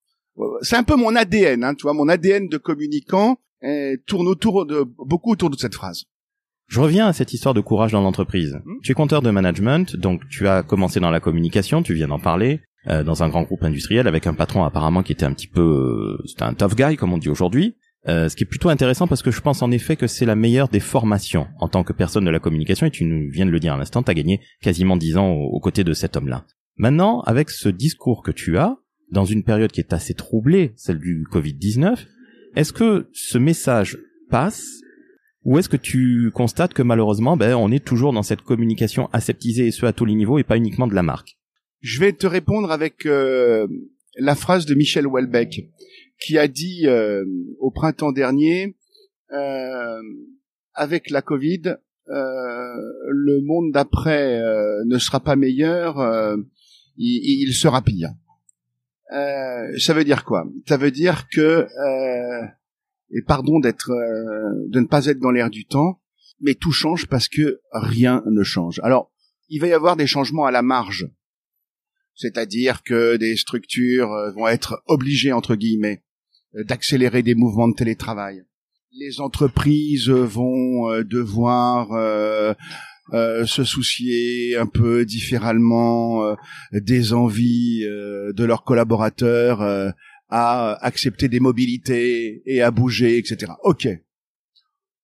C'est 0.61 0.75
un 0.75 0.83
peu 0.83 0.95
mon 0.95 1.15
ADN, 1.15 1.63
hein, 1.63 1.75
tu 1.75 1.83
vois, 1.83 1.93
mon 1.93 2.09
ADN 2.09 2.47
de 2.47 2.57
communicant 2.57 3.37
euh, 3.63 3.95
tourne 4.05 4.27
autour 4.27 4.65
de 4.65 4.83
beaucoup 4.83 5.31
autour 5.31 5.49
de 5.49 5.57
cette 5.57 5.75
phrase. 5.75 6.05
Je 6.67 6.79
reviens 6.79 7.07
à 7.07 7.13
cette 7.13 7.33
histoire 7.33 7.53
de 7.53 7.61
courage 7.61 7.91
dans 7.91 8.01
l'entreprise. 8.01 8.59
Hmm. 8.65 8.79
Tu 8.83 8.91
es 8.91 8.95
compteur 8.95 9.21
de 9.21 9.29
management, 9.29 9.95
donc 9.95 10.21
tu 10.29 10.47
as 10.47 10.63
commencé 10.63 10.99
dans 10.99 11.11
la 11.11 11.19
communication, 11.19 11.83
tu 11.83 11.93
viens 11.93 12.07
d'en 12.07 12.19
parler, 12.19 12.61
euh, 12.87 13.03
dans 13.03 13.23
un 13.23 13.29
grand 13.29 13.43
groupe 13.43 13.63
industriel 13.63 14.07
avec 14.07 14.27
un 14.27 14.33
patron 14.33 14.63
apparemment 14.63 15.03
qui 15.03 15.11
était 15.11 15.25
un 15.25 15.33
petit 15.33 15.47
peu, 15.47 15.61
euh, 15.61 16.23
c'était 16.27 16.43
un 16.43 16.53
tough 16.53 16.75
guy 16.75 16.97
comme 16.97 17.13
on 17.13 17.17
dit 17.17 17.29
aujourd'hui. 17.29 17.75
Euh, 18.07 18.29
ce 18.29 18.35
qui 18.35 18.43
est 18.43 18.47
plutôt 18.47 18.69
intéressant 18.69 19.07
parce 19.07 19.23
que 19.23 19.31
je 19.31 19.41
pense 19.41 19.63
en 19.63 19.71
effet 19.71 19.95
que 19.95 20.05
c'est 20.05 20.27
la 20.27 20.35
meilleure 20.35 20.67
des 20.67 20.79
formations 20.79 21.47
en 21.59 21.67
tant 21.67 21.83
que 21.83 21.91
personne 21.91 22.23
de 22.23 22.29
la 22.29 22.39
communication 22.39 22.85
et 22.85 22.91
tu 22.91 23.03
nous 23.03 23.31
viens 23.31 23.47
de 23.47 23.51
le 23.51 23.59
dire 23.59 23.73
à 23.73 23.77
l'instant, 23.77 24.03
tu 24.03 24.11
as 24.11 24.13
gagné 24.13 24.41
quasiment 24.61 24.95
10 24.95 25.17
ans 25.17 25.31
aux, 25.31 25.47
aux 25.47 25.59
côtés 25.59 25.83
de 25.83 25.93
cet 25.93 26.15
homme-là. 26.15 26.45
Maintenant, 26.77 27.21
avec 27.21 27.49
ce 27.49 27.69
discours 27.69 28.21
que 28.21 28.31
tu 28.31 28.59
as, 28.59 28.77
dans 29.11 29.25
une 29.25 29.43
période 29.43 29.71
qui 29.71 29.79
est 29.79 29.93
assez 29.93 30.13
troublée, 30.13 30.73
celle 30.75 30.99
du 30.99 31.25
Covid-19, 31.31 31.97
est-ce 32.55 32.73
que 32.73 33.07
ce 33.13 33.37
message 33.37 33.97
passe 34.29 34.65
ou 35.43 35.59
est-ce 35.59 35.69
que 35.69 35.77
tu 35.77 36.31
constates 36.33 36.73
que 36.73 36.81
malheureusement, 36.81 37.37
ben, 37.37 37.53
on 37.53 37.71
est 37.71 37.85
toujours 37.85 38.13
dans 38.13 38.23
cette 38.23 38.41
communication 38.41 39.09
aseptisée 39.13 39.67
et 39.67 39.71
ce 39.71 39.85
à 39.85 39.93
tous 39.93 40.05
les 40.05 40.15
niveaux 40.15 40.39
et 40.39 40.43
pas 40.43 40.57
uniquement 40.57 40.87
de 40.87 40.95
la 40.95 41.03
marque? 41.03 41.37
Je 41.81 41.99
vais 41.99 42.13
te 42.13 42.25
répondre 42.25 42.71
avec 42.71 43.05
euh, 43.05 43.67
la 44.17 44.33
phrase 44.33 44.65
de 44.65 44.73
Michel 44.73 45.05
Houellebecq, 45.05 45.69
qui 46.19 46.37
a 46.39 46.47
dit 46.47 46.87
euh, 46.87 47.23
au 47.59 47.69
printemps 47.69 48.11
dernier, 48.11 48.75
euh, 49.31 50.01
avec 50.73 51.11
la 51.11 51.21
Covid, 51.21 51.75
euh, 52.09 52.75
le 53.09 53.41
monde 53.41 53.71
d'après 53.71 54.39
euh, 54.39 54.83
ne 54.85 54.97
sera 54.97 55.19
pas 55.19 55.35
meilleur, 55.35 55.99
euh, 55.99 56.37
il, 56.97 57.47
il 57.47 57.53
sera 57.53 57.81
pire. 57.81 58.09
Euh, 59.13 59.77
ça 59.77 59.93
veut 59.93 60.03
dire 60.03 60.23
quoi? 60.23 60.45
Ça 60.67 60.77
veut 60.77 60.91
dire 60.91 61.27
que, 61.29 61.67
euh, 61.67 62.47
et 63.11 63.21
pardon 63.21 63.59
d'être, 63.59 63.91
euh, 63.91 64.67
de 64.69 64.79
ne 64.79 64.87
pas 64.87 65.05
être 65.05 65.19
dans 65.19 65.31
l'air 65.31 65.49
du 65.49 65.65
temps, 65.65 66.01
mais 66.41 66.55
tout 66.55 66.71
change 66.71 67.07
parce 67.07 67.27
que 67.27 67.61
rien 67.71 68.23
ne 68.25 68.43
change. 68.43 68.79
Alors, 68.83 69.11
il 69.49 69.61
va 69.61 69.67
y 69.67 69.73
avoir 69.73 69.95
des 69.95 70.07
changements 70.07 70.45
à 70.45 70.51
la 70.51 70.63
marge, 70.63 71.07
c'est-à-dire 72.15 72.81
que 72.83 73.15
des 73.17 73.35
structures 73.35 74.11
euh, 74.11 74.31
vont 74.31 74.47
être 74.47 74.81
obligées 74.87 75.33
entre 75.33 75.55
guillemets 75.55 76.03
euh, 76.55 76.63
d'accélérer 76.63 77.21
des 77.21 77.35
mouvements 77.35 77.67
de 77.67 77.75
télétravail. 77.75 78.43
Les 78.97 79.19
entreprises 79.19 80.09
vont 80.09 81.01
devoir 81.03 81.89
euh, 83.13 83.45
se 83.45 83.63
soucier 83.63 84.57
un 84.57 84.65
peu 84.65 85.05
différemment 85.05 86.25
euh, 86.25 86.33
des 86.71 87.13
envies 87.13 87.83
euh, 87.85 88.33
de 88.33 88.43
leurs 88.43 88.63
collaborateurs 88.63 89.61
à 90.29 90.73
accepter 90.83 91.29
des 91.29 91.39
mobilités 91.39 92.41
et 92.47 92.63
à 92.63 92.71
bouger, 92.71 93.19
etc. 93.19 93.51
Ok. 93.63 93.87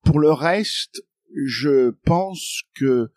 Pour 0.04 0.20
le 0.20 0.32
reste, 0.32 1.04
je 1.46 1.92
pense 2.04 2.64
que 2.74 3.12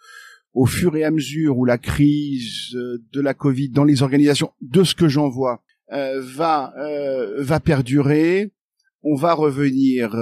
au 0.52 0.66
fur 0.66 0.96
et 0.96 1.04
à 1.04 1.10
mesure 1.10 1.56
où 1.56 1.64
la 1.64 1.78
crise 1.78 2.72
de 2.74 3.20
la 3.22 3.32
Covid 3.32 3.70
dans 3.70 3.84
les 3.84 4.02
organisations, 4.02 4.52
de 4.60 4.84
ce 4.84 4.94
que 4.94 5.08
j'en 5.08 5.30
vois, 5.30 5.62
va 5.90 6.74
va 7.38 7.58
perdurer, 7.58 8.52
on 9.02 9.16
va 9.16 9.32
revenir 9.32 10.14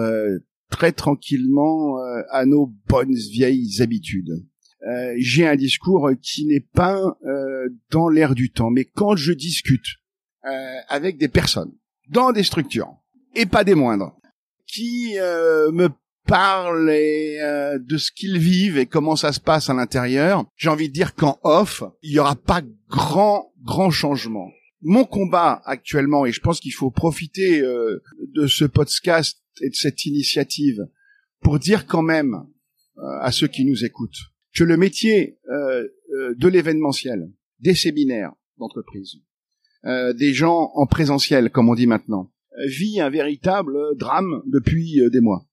très 0.70 0.92
tranquillement 0.92 1.96
à 2.30 2.46
nos 2.46 2.72
bonnes 2.86 3.16
vieilles 3.16 3.82
habitudes. 3.82 4.46
Euh, 4.88 5.14
J'ai 5.18 5.46
un 5.46 5.56
discours 5.56 6.10
qui 6.20 6.46
n'est 6.46 6.66
pas 6.74 7.00
euh, 7.24 7.68
dans 7.90 8.08
l'air 8.08 8.34
du 8.34 8.50
temps, 8.50 8.70
mais 8.70 8.84
quand 8.84 9.14
je 9.16 9.32
discute 9.32 9.86
euh, 10.44 10.76
avec 10.88 11.18
des 11.18 11.28
personnes 11.28 11.72
dans 12.08 12.32
des 12.32 12.42
structures 12.42 12.92
et 13.36 13.46
pas 13.46 13.62
des 13.62 13.76
moindres 13.76 14.16
qui 14.66 15.16
euh, 15.18 15.70
me 15.70 15.88
parlent 16.26 16.90
et, 16.90 17.38
euh, 17.40 17.78
de 17.78 17.96
ce 17.96 18.10
qu'ils 18.10 18.38
vivent 18.38 18.76
et 18.76 18.86
comment 18.86 19.14
ça 19.14 19.32
se 19.32 19.38
passe 19.38 19.70
à 19.70 19.74
l'intérieur, 19.74 20.44
j'ai 20.56 20.68
envie 20.68 20.88
de 20.88 20.92
dire 20.92 21.14
qu'en 21.14 21.38
off, 21.44 21.84
il 22.02 22.12
y 22.12 22.18
aura 22.18 22.34
pas 22.34 22.60
grand 22.88 23.52
grand 23.62 23.90
changement. 23.90 24.50
Mon 24.80 25.04
combat 25.04 25.62
actuellement, 25.64 26.26
et 26.26 26.32
je 26.32 26.40
pense 26.40 26.58
qu'il 26.58 26.74
faut 26.74 26.90
profiter 26.90 27.60
de 27.62 28.46
ce 28.48 28.64
podcast 28.64 29.38
et 29.60 29.68
de 29.70 29.74
cette 29.76 30.06
initiative 30.06 30.88
pour 31.40 31.60
dire 31.60 31.86
quand 31.86 32.02
même 32.02 32.44
à 33.20 33.30
ceux 33.30 33.46
qui 33.46 33.64
nous 33.64 33.84
écoutent 33.84 34.31
que 34.54 34.64
le 34.64 34.76
métier 34.76 35.38
euh, 35.48 35.88
euh, 36.12 36.34
de 36.36 36.48
l'événementiel, 36.48 37.30
des 37.60 37.74
séminaires 37.74 38.32
d'entreprise, 38.58 39.16
euh, 39.84 40.12
des 40.12 40.32
gens 40.32 40.70
en 40.74 40.86
présentiel, 40.86 41.50
comme 41.50 41.68
on 41.68 41.74
dit 41.74 41.86
maintenant, 41.86 42.30
vit 42.66 43.00
un 43.00 43.08
véritable 43.08 43.76
drame 43.96 44.42
depuis 44.46 45.00
des 45.10 45.20
mois. 45.20 45.46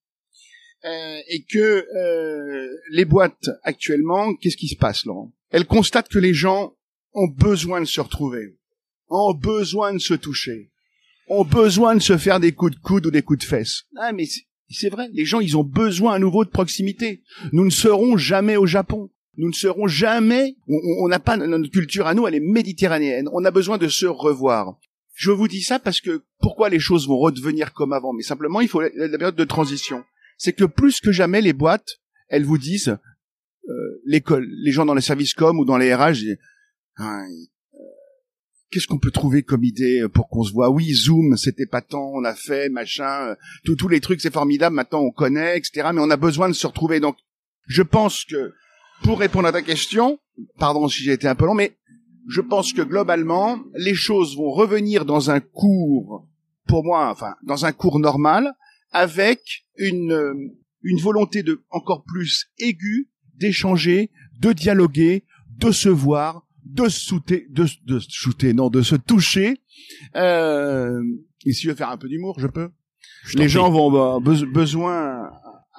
et 0.84 1.46
que 1.50 1.86
les 2.92 3.06
boîtes 3.06 3.50
actuellement, 3.64 4.36
qu'est-ce 4.36 4.58
qui 4.58 4.68
se 4.68 4.76
passe, 4.76 5.06
Laurent? 5.06 5.34
Elles 5.50 5.66
constatent 5.66 6.10
que 6.10 6.20
les 6.20 6.34
gens 6.34 6.76
ont 7.14 7.28
besoin 7.28 7.80
de 7.80 7.86
se 7.86 8.02
retrouver, 8.02 8.58
ont 9.10 9.34
besoin 9.34 9.94
de 9.94 10.00
se 10.00 10.14
toucher, 10.14 10.72
ont 11.28 11.46
besoin 11.46 11.96
de 11.96 12.02
se 12.02 12.18
faire 12.18 12.40
des 12.40 12.52
coups 12.52 12.76
de 12.76 12.82
coude 12.82 13.06
ou 13.06 13.12
des 13.12 13.22
coups 13.22 13.40
de 13.40 13.46
fesses. 13.46 13.86
Ah, 13.96 14.12
c'est 14.70 14.90
vrai, 14.90 15.10
les 15.14 15.26
gens, 15.26 15.40
ils 15.40 15.58
ont 15.58 15.64
besoin 15.64 16.14
à 16.14 16.20
nouveau 16.20 16.46
de 16.46 16.50
proximité. 16.50 17.24
Nous 17.52 17.66
ne 17.66 17.70
serons 17.70 18.18
jamais 18.18 18.58
au 18.58 18.66
Japon. 18.66 19.10
Nous 19.38 19.48
ne 19.48 19.54
serons 19.54 19.88
jamais, 19.88 20.58
on 20.68 21.08
n'a 21.08 21.20
pas, 21.20 21.38
notre 21.38 21.70
culture 21.70 22.08
à 22.08 22.14
nous, 22.14 22.28
elle 22.28 22.36
est 22.36 22.42
méditerranéenne. 22.42 23.30
On 23.32 23.46
a 23.46 23.52
besoin 23.52 23.78
de 23.78 23.88
se 23.88 24.06
revoir. 24.06 24.78
Je 25.14 25.32
vous 25.32 25.48
dis 25.48 25.62
ça 25.62 25.80
parce 25.80 26.02
que 26.02 26.24
pourquoi 26.40 26.70
les 26.70 26.80
choses 26.80 27.08
vont 27.08 27.18
redevenir 27.18 27.74
comme 27.74 27.94
avant? 27.94 28.14
Mais 28.14 28.24
simplement, 28.24 28.62
il 28.62 28.68
faut 28.68 28.82
la, 28.82 29.18
période 29.18 29.36
de 29.36 29.44
transition. 29.46 30.04
C'est 30.38 30.54
que 30.54 30.66
plus 30.66 31.00
que 31.00 31.12
jamais, 31.12 31.42
les 31.42 31.54
boîtes, 31.54 32.00
elles 32.28 32.44
vous 32.44 32.58
disent, 32.58 32.98
euh, 33.70 34.02
les 34.06 34.72
gens 34.72 34.86
dans 34.86 34.94
les 34.94 35.02
services 35.02 35.34
com 35.34 35.58
ou 35.58 35.66
dans 35.66 35.78
les 35.78 35.94
RH, 35.94 36.38
qu'est-ce 38.72 38.88
qu'on 38.88 39.00
peut 39.00 39.12
trouver 39.12 39.44
comme 39.44 39.64
idée 39.64 40.02
euh, 40.02 40.10
pour 40.10 40.30
qu'on 40.30 40.44
se 40.44 40.54
voit? 40.54 40.70
Oui, 40.70 40.94
Zoom, 40.94 41.38
c'était 41.38 41.66
pas 41.66 41.82
tant, 41.82 42.12
on 42.14 42.24
a 42.24 42.36
fait, 42.36 42.70
machin, 42.70 43.36
euh, 43.66 43.76
tous 43.78 43.88
les 43.88 44.00
trucs, 44.00 44.22
c'est 44.22 44.34
formidable, 44.34 44.76
maintenant 44.76 45.02
on 45.02 45.12
connaît, 45.12 45.58
etc. 45.58 45.90
Mais 45.94 46.02
on 46.02 46.10
a 46.10 46.18
besoin 46.18 46.50
de 46.50 46.54
se 46.54 46.68
retrouver. 46.68 47.00
Donc, 47.00 47.18
je 47.68 47.82
pense 47.82 48.26
que, 48.26 48.54
pour 49.04 49.20
répondre 49.20 49.48
à 49.48 49.52
ta 49.52 49.62
question, 49.62 50.20
pardon 50.58 50.88
si 50.88 51.04
j'ai 51.04 51.14
été 51.14 51.28
un 51.28 51.36
peu 51.36 51.46
long, 51.46 51.56
mais 51.56 51.78
je 52.28 52.42
pense 52.42 52.74
que 52.74 52.82
globalement, 52.82 53.60
les 53.76 53.96
choses 53.96 54.38
vont 54.38 54.52
revenir 54.52 55.06
dans 55.06 55.32
un 55.32 55.40
cours, 55.40 56.28
pour 56.68 56.84
moi, 56.84 57.10
enfin, 57.10 57.34
dans 57.44 57.66
un 57.66 57.72
cours 57.72 58.00
normal, 58.00 58.54
avec 58.92 59.66
une, 59.78 60.12
euh, 60.12 60.34
une 60.84 61.00
volonté 61.00 61.44
de 61.44 61.64
encore 61.70 62.04
plus 62.04 62.52
aiguë 62.60 63.10
d'échanger, 63.36 64.12
de 64.40 64.54
dialoguer, 64.54 65.24
de 65.58 65.72
se 65.72 65.90
voir, 65.90 66.46
de 66.74 66.88
shooter, 66.90 67.48
de, 67.50 67.66
de 67.86 68.00
shooter, 68.10 68.54
non, 68.54 68.70
de 68.70 68.82
se 68.82 68.96
toucher. 68.96 69.58
Euh, 70.16 71.02
et 71.46 71.54
si 71.54 71.64
je 71.64 71.70
veux 71.70 71.76
faire 71.76 71.90
un 71.90 71.98
peu 71.98 72.08
d'humour, 72.08 72.36
je 72.40 72.48
peux. 72.48 72.70
les 73.36 73.50
gens 73.50 73.70
vont 73.70 73.88
avoir 73.88 74.22
besoin 74.22 75.30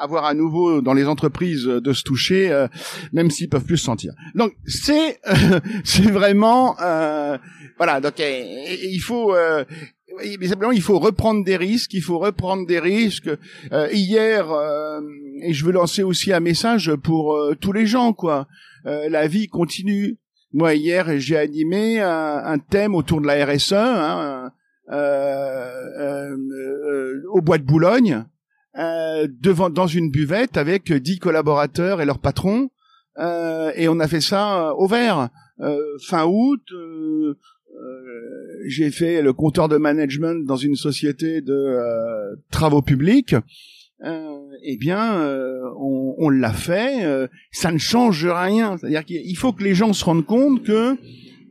avoir 0.00 0.24
à 0.24 0.34
nouveau 0.34 0.80
dans 0.80 0.94
les 0.94 1.06
entreprises 1.06 1.64
de 1.64 1.92
se 1.92 2.02
toucher, 2.02 2.50
euh, 2.50 2.66
même 3.12 3.30
s'ils 3.30 3.48
peuvent 3.48 3.64
plus 3.64 3.76
se 3.76 3.84
sentir. 3.84 4.12
Donc 4.34 4.54
c'est 4.66 5.20
euh, 5.28 5.60
c'est 5.84 6.10
vraiment 6.10 6.76
euh, 6.80 7.36
voilà. 7.76 8.00
Donc 8.00 8.14
il 8.18 9.00
faut 9.00 9.34
mais 10.38 10.48
simplement 10.48 10.72
il 10.72 10.82
faut 10.82 10.98
reprendre 10.98 11.44
des 11.44 11.56
risques, 11.56 11.94
il 11.94 12.02
faut 12.02 12.18
reprendre 12.18 12.66
des 12.66 12.80
risques. 12.80 13.30
hier, 13.92 14.50
et 15.42 15.52
je 15.52 15.64
veux 15.64 15.72
lancer 15.72 16.02
aussi 16.02 16.32
un 16.32 16.40
message 16.40 16.92
pour 17.02 17.38
tous 17.60 17.72
les 17.72 17.86
gens 17.86 18.12
quoi. 18.12 18.46
la 18.84 19.26
vie 19.28 19.48
continue, 19.48 20.18
moi 20.52 20.74
hier 20.74 21.18
j'ai 21.18 21.36
animé 21.36 22.00
un, 22.00 22.58
thème 22.58 22.94
autour 22.94 23.20
de 23.20 23.26
la 23.26 23.44
RSE 23.46 23.72
hein, 23.72 24.52
euh, 24.90 24.96
euh, 24.96 26.36
euh, 26.36 27.22
au 27.30 27.40
bois 27.40 27.58
de 27.58 27.62
Boulogne, 27.62 28.24
devant 28.74 29.70
dans 29.70 29.86
une 29.86 30.10
buvette 30.10 30.56
avec 30.56 30.92
dix 30.92 31.18
collaborateurs 31.18 32.00
et 32.00 32.04
leurs 32.04 32.18
patrons, 32.18 32.70
et 33.18 33.88
on 33.88 34.00
a 34.00 34.08
fait 34.08 34.20
ça 34.20 34.74
au 34.74 34.86
vert 34.86 35.28
fin 36.06 36.24
août. 36.26 36.62
j'ai 38.66 38.90
fait 38.90 39.22
le 39.22 39.32
compteur 39.32 39.68
de 39.68 39.76
management 39.76 40.44
dans 40.44 40.56
une 40.56 40.76
société 40.76 41.40
de 41.40 41.78
travaux 42.50 42.82
publics 42.82 43.36
eh 44.02 44.76
bien, 44.76 45.20
euh, 45.20 45.62
on, 45.78 46.14
on 46.18 46.28
l'a 46.28 46.52
fait. 46.52 47.04
Euh, 47.04 47.28
ça 47.52 47.72
ne 47.72 47.78
change 47.78 48.26
rien. 48.26 48.76
C'est-à-dire 48.78 49.04
qu'il 49.04 49.36
faut 49.36 49.52
que 49.52 49.62
les 49.62 49.74
gens 49.74 49.92
se 49.92 50.04
rendent 50.04 50.26
compte 50.26 50.62
que 50.62 50.96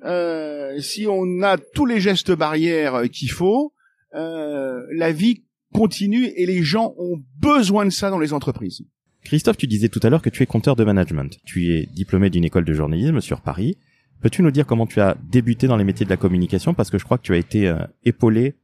euh, 0.06 0.80
si 0.80 1.08
on 1.08 1.42
a 1.42 1.58
tous 1.58 1.86
les 1.86 2.00
gestes 2.00 2.32
barrières 2.32 3.04
qu'il 3.12 3.32
faut, 3.32 3.74
la 4.14 5.12
vie 5.12 5.44
continue 5.74 6.26
et 6.36 6.46
les 6.46 6.64
gens 6.64 6.96
ont 6.98 7.22
besoin 7.40 7.86
de 7.86 7.92
ça 7.92 8.10
dans 8.10 8.20
les 8.20 8.34
entreprises. 8.34 8.82
Christophe, 9.24 9.58
tu 9.58 9.68
disais 9.68 9.90
tout 9.90 10.00
à 10.02 10.10
l'heure 10.10 10.22
que 10.22 10.30
tu 10.30 10.42
es 10.42 10.46
compteur 10.46 10.76
de 10.76 10.84
management. 10.84 11.38
Tu 11.46 11.74
es 11.74 11.86
diplômé 11.86 12.30
d'une 12.30 12.46
école 12.46 12.66
de 12.66 12.74
journalisme 12.74 13.22
sur 13.22 13.42
Paris. 13.42 13.78
Peux-tu 14.22 14.42
nous 14.42 14.52
dire 14.52 14.66
comment 14.66 14.88
tu 14.88 15.00
as 15.00 15.16
débuté 15.30 15.68
dans 15.68 15.78
les 15.78 15.84
métiers 15.84 16.06
de 16.06 16.10
la 16.10 16.18
communication? 16.18 16.74
Parce 16.74 16.90
que 16.90 16.98
je 16.98 17.04
crois 17.04 17.18
que 17.18 17.24
tu 17.24 17.34
as 17.34 17.38
été 17.38 17.72
épaulé 18.04 18.56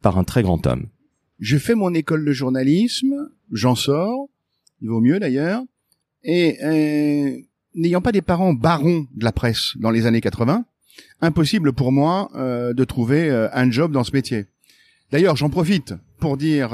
par 0.00 0.18
un 0.18 0.24
très 0.24 0.42
grand 0.42 0.64
homme. 0.66 0.86
Je 1.40 1.58
fais 1.58 1.74
mon 1.74 1.92
école 1.94 2.24
de 2.24 2.32
journalisme, 2.32 3.28
j'en 3.50 3.74
sors, 3.74 4.28
il 4.80 4.88
vaut 4.88 5.00
mieux 5.00 5.18
d'ailleurs, 5.18 5.62
et 6.22 6.58
euh, 6.62 7.36
n'ayant 7.74 8.00
pas 8.00 8.12
des 8.12 8.22
parents 8.22 8.52
barons 8.52 9.06
de 9.14 9.24
la 9.24 9.32
presse 9.32 9.72
dans 9.76 9.90
les 9.90 10.06
années 10.06 10.20
80, 10.20 10.64
impossible 11.20 11.72
pour 11.72 11.90
moi 11.90 12.30
euh, 12.36 12.72
de 12.72 12.84
trouver 12.84 13.30
euh, 13.30 13.48
un 13.52 13.70
job 13.70 13.92
dans 13.92 14.04
ce 14.04 14.12
métier. 14.12 14.46
D'ailleurs, 15.10 15.36
j'en 15.36 15.50
profite 15.50 15.94
pour 16.18 16.36
dire 16.36 16.70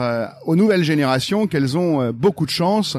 aux 0.46 0.56
nouvelles 0.56 0.84
générations 0.84 1.46
qu'elles 1.48 1.76
ont 1.76 2.12
beaucoup 2.12 2.46
de 2.46 2.50
chance 2.50 2.96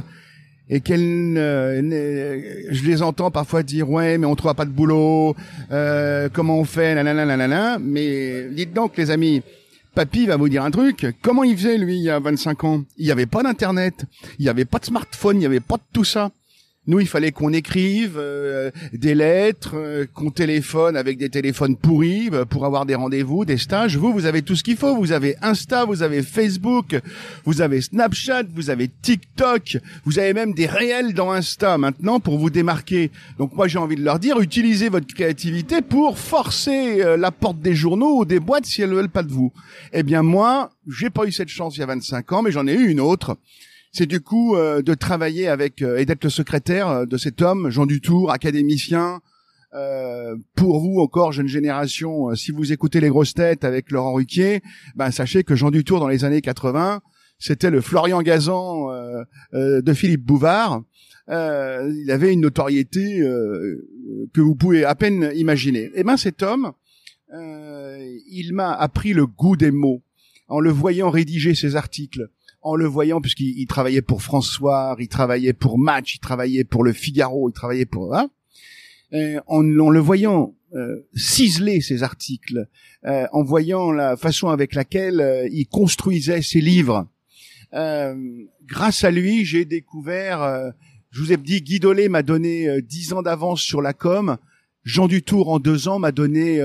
et 0.70 0.82
qu'elles, 0.82 1.00
je 1.36 2.86
les 2.86 3.02
entends 3.02 3.32
parfois 3.32 3.64
dire 3.64 3.90
ouais, 3.90 4.18
mais 4.18 4.26
on 4.28 4.36
trouve 4.36 4.54
pas 4.54 4.66
de 4.66 4.72
boulot, 4.72 5.36
comment 6.34 6.60
on 6.60 6.66
fait, 6.66 6.94
nanana, 7.02 7.80
mais 7.80 8.50
dites 8.52 8.74
donc 8.74 8.98
les 8.98 9.10
amis, 9.10 9.42
Papy 9.94 10.26
va 10.26 10.38
vous 10.38 10.48
dire 10.48 10.64
un 10.64 10.72
truc. 10.72 11.06
Comment 11.22 11.44
il 11.44 11.58
faisait, 11.58 11.78
lui, 11.78 11.98
il 11.98 12.04
y 12.04 12.10
a 12.10 12.20
25 12.20 12.64
ans? 12.64 12.84
Il 12.98 13.06
n'y 13.06 13.12
avait 13.12 13.26
pas 13.26 13.44
d'Internet, 13.44 14.06
il 14.40 14.44
n'y 14.44 14.50
avait 14.50 14.66
pas 14.66 14.80
de 14.80 14.86
smartphone, 14.86 15.36
il 15.36 15.40
n'y 15.40 15.46
avait 15.46 15.60
pas 15.60 15.76
de 15.76 15.84
tout 15.92 16.06
ça. 16.06 16.32
Nous, 16.88 17.00
il 17.00 17.08
fallait 17.08 17.32
qu'on 17.32 17.54
écrive 17.54 18.16
euh, 18.18 18.72
des 18.92 19.14
lettres, 19.14 19.76
euh, 19.76 20.08
qu'on 20.16 20.32
téléphone 20.32 20.98
avec 20.98 21.20
des 21.20 21.30
téléphones 21.30 21.78
pourris 21.78 22.32
euh, 22.34 22.44
pour 22.44 22.66
avoir 22.66 22.88
des 22.88 22.96
rendez-vous, 22.96 23.46
des 23.46 23.58
stages. 23.58 23.98
Vous, 23.98 24.12
vous 24.12 24.26
avez 24.26 24.42
tout 24.42 24.56
ce 24.56 24.64
qu'il 24.64 24.78
faut. 24.78 24.96
Vous 24.96 25.12
avez 25.12 25.36
Insta, 25.44 25.86
vous 25.86 26.02
avez 26.02 26.24
Facebook, 26.24 27.00
vous 27.46 27.62
avez 27.62 27.82
Snapchat, 27.82 28.46
vous 28.56 28.72
avez 28.72 28.90
TikTok, 29.04 29.78
vous 30.06 30.18
avez 30.18 30.34
même 30.34 30.54
des 30.54 30.66
réels 30.66 31.14
dans 31.14 31.30
Insta 31.32 31.78
maintenant 31.78 32.20
pour 32.20 32.40
vous 32.40 32.50
démarquer. 32.50 33.12
Donc 33.38 33.54
moi, 33.54 33.68
j'ai 33.68 33.78
envie 33.78 33.96
de 33.96 34.04
leur 34.04 34.18
dire, 34.18 34.40
utilisez 34.40 34.90
votre 34.90 35.14
créativité 35.14 35.84
pour 35.84 36.18
forcer 36.18 37.16
la 37.16 37.30
porte 37.30 37.60
des 37.60 37.76
journaux 37.76 38.22
ou 38.22 38.26
des 38.26 38.40
boîtes 38.40 38.66
si 38.66 38.82
elles 38.82 38.90
veulent 38.90 39.08
pas 39.08 39.22
de 39.22 39.32
vous. 39.32 39.54
Eh 39.94 40.02
bien 40.02 40.24
moi, 40.24 40.72
j'ai 40.90 41.12
pas 41.12 41.26
eu 41.26 41.32
cette 41.32 41.50
chance 41.50 41.78
il 41.78 41.82
y 41.82 41.84
a 41.84 41.86
25 41.86 42.32
ans, 42.32 42.42
mais 42.42 42.52
j'en 42.52 42.66
ai 42.66 42.74
eu 42.74 42.90
une 42.90 43.00
autre 43.00 43.38
c'est 43.92 44.06
du 44.06 44.22
coup 44.22 44.56
euh, 44.56 44.82
de 44.82 44.94
travailler 44.94 45.48
avec 45.48 45.82
euh, 45.82 45.98
et 45.98 46.06
d'être 46.06 46.24
le 46.24 46.30
secrétaire 46.30 46.88
euh, 46.88 47.06
de 47.06 47.18
cet 47.18 47.42
homme, 47.42 47.70
Jean 47.70 47.86
Dutour, 47.86 48.32
académicien. 48.32 49.22
pour 50.56 50.82
vous 50.82 51.00
encore 51.00 51.32
jeune 51.32 51.48
génération, 51.48 52.36
si 52.36 52.52
vous 52.52 52.74
écoutez 52.74 53.00
les 53.00 53.08
grosses 53.08 53.34
têtes 53.34 53.64
avec 53.64 53.90
Laurent 53.90 54.14
Ruquier, 54.14 54.62
ben 54.96 55.12
sachez 55.12 55.46
que 55.46 55.56
Jean 55.56 55.72
Dutour 55.72 56.02
dans 56.02 56.10
les 56.10 56.26
années 56.26 56.42
80, 56.42 57.02
c'était 57.40 57.70
le 57.70 57.80
Florian 57.80 58.22
Gazan 58.22 58.90
de 59.54 59.94
Philippe 59.94 60.26
Bouvard. 60.26 60.84
il 61.30 62.10
avait 62.10 62.34
une 62.34 62.42
notoriété 62.42 63.22
que 64.34 64.42
vous 64.42 64.56
pouvez 64.56 64.84
à 64.84 64.94
peine 64.94 65.32
imaginer. 65.36 65.84
Et 65.84 66.02
eh 66.02 66.04
ben 66.04 66.18
cet 66.18 66.44
homme, 66.44 66.74
il 67.32 68.52
m'a 68.52 68.74
appris 68.74 69.14
le 69.14 69.26
goût 69.26 69.56
des 69.56 69.72
mots 69.72 70.04
en 70.50 70.60
le 70.60 70.70
voyant 70.70 71.10
rédiger 71.10 71.56
ses 71.56 71.78
articles 71.78 72.30
en 72.62 72.76
le 72.76 72.86
voyant, 72.86 73.22
puisqu'il 73.22 73.66
travaillait 73.68 74.02
pour 74.02 74.22
François, 74.22 74.96
il 75.00 75.08
travaillait 75.08 75.54
pour 75.54 75.80
Match, 75.80 76.16
il 76.16 76.20
travaillait 76.20 76.64
pour 76.64 76.84
Le 76.84 76.94
Figaro, 76.94 77.50
il 77.50 77.54
travaillait 77.54 77.86
pour... 77.86 78.16
Hein, 78.16 78.30
en, 79.48 79.62
le 79.62 80.00
voyant 80.00 80.56
euh, 80.74 81.08
ciseler 81.14 81.82
ses 81.82 82.04
articles, 82.04 82.68
euh, 83.06 83.26
en 83.34 83.44
voyant 83.44 83.92
la 83.92 84.16
façon 84.16 84.50
avec 84.50 84.74
laquelle 84.74 85.20
euh, 85.20 85.48
il 85.52 85.68
construisait 85.68 86.42
ses 86.42 86.62
livres, 86.62 87.08
grâce 88.66 89.04
à 89.04 89.12
lui, 89.12 89.46
j'ai 89.46 89.64
découvert... 89.64 90.74
je 91.10 91.22
vous 91.22 91.32
ai 91.32 91.38
dit, 91.38 91.62
Guy 91.62 91.80
m'a 92.10 92.22
donné 92.22 92.82
dix 92.82 93.14
ans 93.14 93.22
d'avance 93.22 93.62
sur 93.62 93.82
la 93.82 93.94
com. 93.94 94.38
Jean 94.84 95.08
Dutour, 95.08 95.50
en 95.50 95.60
deux 95.60 95.88
ans, 95.88 95.98
m'a 95.98 96.12
donné, 96.12 96.58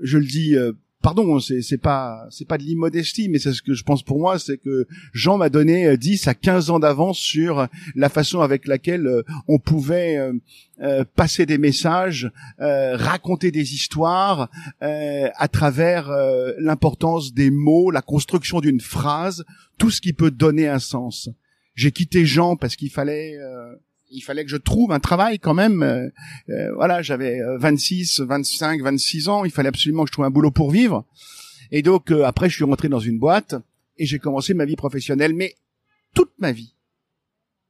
je 0.00 0.18
le 0.18 0.24
dis 0.24 0.56
pardon, 1.04 1.38
c'est 1.38 1.60
c'est 1.60 1.76
pas 1.76 2.26
c'est 2.30 2.48
pas 2.48 2.56
de 2.56 2.62
l'immodestie, 2.62 3.28
mais 3.28 3.38
c'est 3.38 3.52
ce 3.52 3.60
que 3.60 3.74
je 3.74 3.84
pense 3.84 4.02
pour 4.02 4.18
moi, 4.18 4.38
c'est 4.38 4.56
que 4.56 4.86
Jean 5.12 5.36
m'a 5.36 5.50
donné 5.50 5.98
10 5.98 6.26
euh, 6.26 6.30
à 6.30 6.34
15 6.34 6.70
ans 6.70 6.78
d'avance 6.78 7.18
sur 7.18 7.68
la 7.94 8.08
façon 8.08 8.40
avec 8.40 8.66
laquelle 8.66 9.06
euh, 9.06 9.22
on 9.46 9.58
pouvait 9.58 10.16
euh, 10.80 11.04
passer 11.14 11.44
des 11.44 11.58
messages, 11.58 12.32
raconter 12.58 13.50
des 13.50 13.74
histoires 13.74 14.48
à 14.80 15.48
travers 15.48 16.10
l'importance 16.58 17.32
des 17.32 17.50
mots, 17.50 17.90
la 17.90 18.02
construction 18.02 18.60
d'une 18.60 18.80
phrase, 18.80 19.44
tout 19.78 19.90
ce 19.90 20.00
qui 20.00 20.12
peut 20.14 20.30
donner 20.30 20.66
un 20.68 20.80
sens. 20.80 21.28
J'ai 21.74 21.92
quitté 21.92 22.24
Jean 22.26 22.56
parce 22.56 22.76
qu'il 22.76 22.90
fallait 22.90 23.36
il 24.14 24.22
fallait 24.22 24.44
que 24.44 24.50
je 24.50 24.56
trouve 24.56 24.92
un 24.92 25.00
travail 25.00 25.38
quand 25.38 25.54
même. 25.54 25.82
Euh, 25.82 26.08
euh, 26.48 26.72
voilà, 26.74 27.02
j'avais 27.02 27.40
26, 27.58 28.20
25, 28.20 28.80
26 28.80 29.28
ans. 29.28 29.44
Il 29.44 29.50
fallait 29.50 29.68
absolument 29.68 30.04
que 30.04 30.08
je 30.08 30.12
trouve 30.12 30.24
un 30.24 30.30
boulot 30.30 30.50
pour 30.50 30.70
vivre. 30.70 31.04
Et 31.70 31.82
donc 31.82 32.10
euh, 32.10 32.24
après, 32.24 32.48
je 32.48 32.54
suis 32.54 32.64
rentré 32.64 32.88
dans 32.88 33.00
une 33.00 33.18
boîte 33.18 33.56
et 33.98 34.06
j'ai 34.06 34.18
commencé 34.18 34.54
ma 34.54 34.64
vie 34.64 34.76
professionnelle. 34.76 35.34
Mais 35.34 35.56
toute 36.14 36.32
ma 36.38 36.52
vie, 36.52 36.74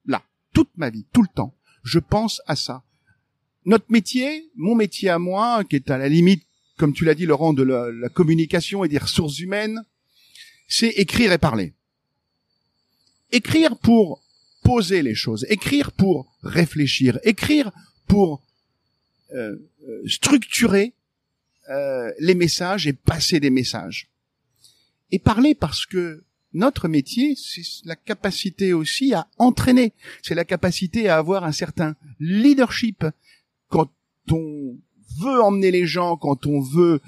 là, 0.06 0.22
toute 0.52 0.70
ma 0.76 0.90
vie, 0.90 1.06
tout 1.12 1.22
le 1.22 1.28
temps, 1.34 1.54
je 1.82 1.98
pense 1.98 2.42
à 2.46 2.56
ça. 2.56 2.82
Notre 3.64 3.86
métier, 3.88 4.50
mon 4.56 4.74
métier 4.74 5.08
à 5.08 5.18
moi, 5.18 5.64
qui 5.64 5.76
est 5.76 5.90
à 5.90 5.96
la 5.96 6.08
limite, 6.08 6.44
comme 6.76 6.92
tu 6.92 7.06
l'as 7.06 7.14
dit, 7.14 7.24
Laurent, 7.24 7.54
de 7.54 7.62
la, 7.62 7.90
la 7.90 8.10
communication 8.10 8.84
et 8.84 8.88
des 8.88 8.98
ressources 8.98 9.38
humaines, 9.38 9.82
c'est 10.68 10.88
écrire 10.88 11.32
et 11.32 11.38
parler. 11.38 11.72
Écrire 13.32 13.78
pour 13.78 14.22
poser 14.62 15.02
les 15.02 15.14
choses, 15.14 15.46
écrire 15.48 15.92
pour 15.92 16.33
réfléchir, 16.44 17.18
écrire 17.24 17.70
pour 18.06 18.42
euh, 19.34 19.56
euh, 19.88 20.02
structurer 20.06 20.92
euh, 21.70 22.12
les 22.20 22.34
messages 22.34 22.86
et 22.86 22.92
passer 22.92 23.40
des 23.40 23.50
messages. 23.50 24.08
Et 25.10 25.18
parler 25.18 25.54
parce 25.54 25.86
que 25.86 26.24
notre 26.52 26.88
métier, 26.88 27.34
c'est 27.36 27.62
la 27.84 27.96
capacité 27.96 28.72
aussi 28.72 29.12
à 29.12 29.26
entraîner, 29.38 29.92
c'est 30.22 30.34
la 30.34 30.44
capacité 30.44 31.08
à 31.08 31.16
avoir 31.18 31.44
un 31.44 31.52
certain 31.52 31.96
leadership 32.20 33.04
quand 33.68 33.90
on 34.30 34.76
veut 35.20 35.42
emmener 35.42 35.70
les 35.70 35.86
gens, 35.86 36.16
quand 36.16 36.46
on 36.46 36.60
veut 36.60 37.00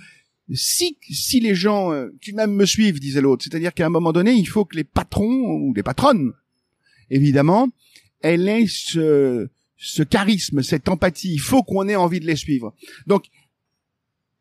si 0.52 0.97
si 1.09 1.40
les 1.40 1.55
gens 1.55 1.93
qui 2.21 2.33
même 2.33 2.55
me 2.55 2.66
suivent, 2.66 2.99
disait 2.99 3.21
l'autre, 3.21 3.45
c'est-à-dire 3.45 3.75
qu'à 3.75 3.87
un 3.87 3.90
moment 3.90 4.12
donné, 4.12 4.33
il 4.33 4.49
faut 4.49 4.64
que 4.64 4.76
les 4.76 4.85
patrons 4.85 5.61
ou 5.61 5.73
les 5.75 5.83
patronnes, 5.83 6.33
évidemment, 7.11 7.69
elles 8.21 8.49
aient 8.49 8.67
ce, 8.67 9.49
ce 9.77 10.03
charisme, 10.03 10.63
cette 10.63 10.89
empathie. 10.89 11.33
Il 11.33 11.41
faut 11.41 11.63
qu'on 11.63 11.89
ait 11.89 11.97
envie 11.97 12.21
de 12.21 12.27
les 12.27 12.37
suivre. 12.37 12.75
Donc, 13.07 13.27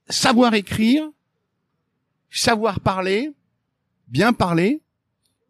savoir 0.10 0.54
écrire, 0.54 1.04
savoir 2.30 2.80
parler, 2.80 3.32
bien 4.08 4.34
parler, 4.34 4.82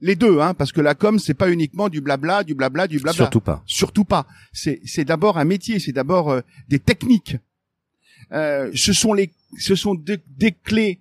les 0.02 0.16
deux, 0.16 0.40
hein, 0.40 0.54
parce 0.54 0.72
que 0.72 0.82
la 0.82 0.94
com, 0.94 1.20
c'est 1.20 1.34
pas 1.34 1.50
uniquement 1.50 1.90
du 1.90 2.02
blabla, 2.02 2.44
du 2.44 2.54
blabla, 2.54 2.88
du 2.88 3.00
blabla. 3.00 3.14
Surtout 3.14 3.40
pas. 3.42 3.64
Surtout 3.66 4.06
pas. 4.06 4.28
C'est, 4.52 4.82
c'est 4.86 5.06
d'abord 5.06 5.38
un 5.38 5.46
métier, 5.46 5.80
c'est 5.80 5.94
d'abord 5.94 6.32
euh, 6.32 6.42
des 6.68 6.80
techniques. 6.80 7.38
Euh, 8.32 8.72
ce 8.76 8.94
sont 8.94 9.14
les, 9.14 9.32
ce 9.58 9.76
sont 9.76 9.96
des 9.96 10.52
clés 10.52 11.00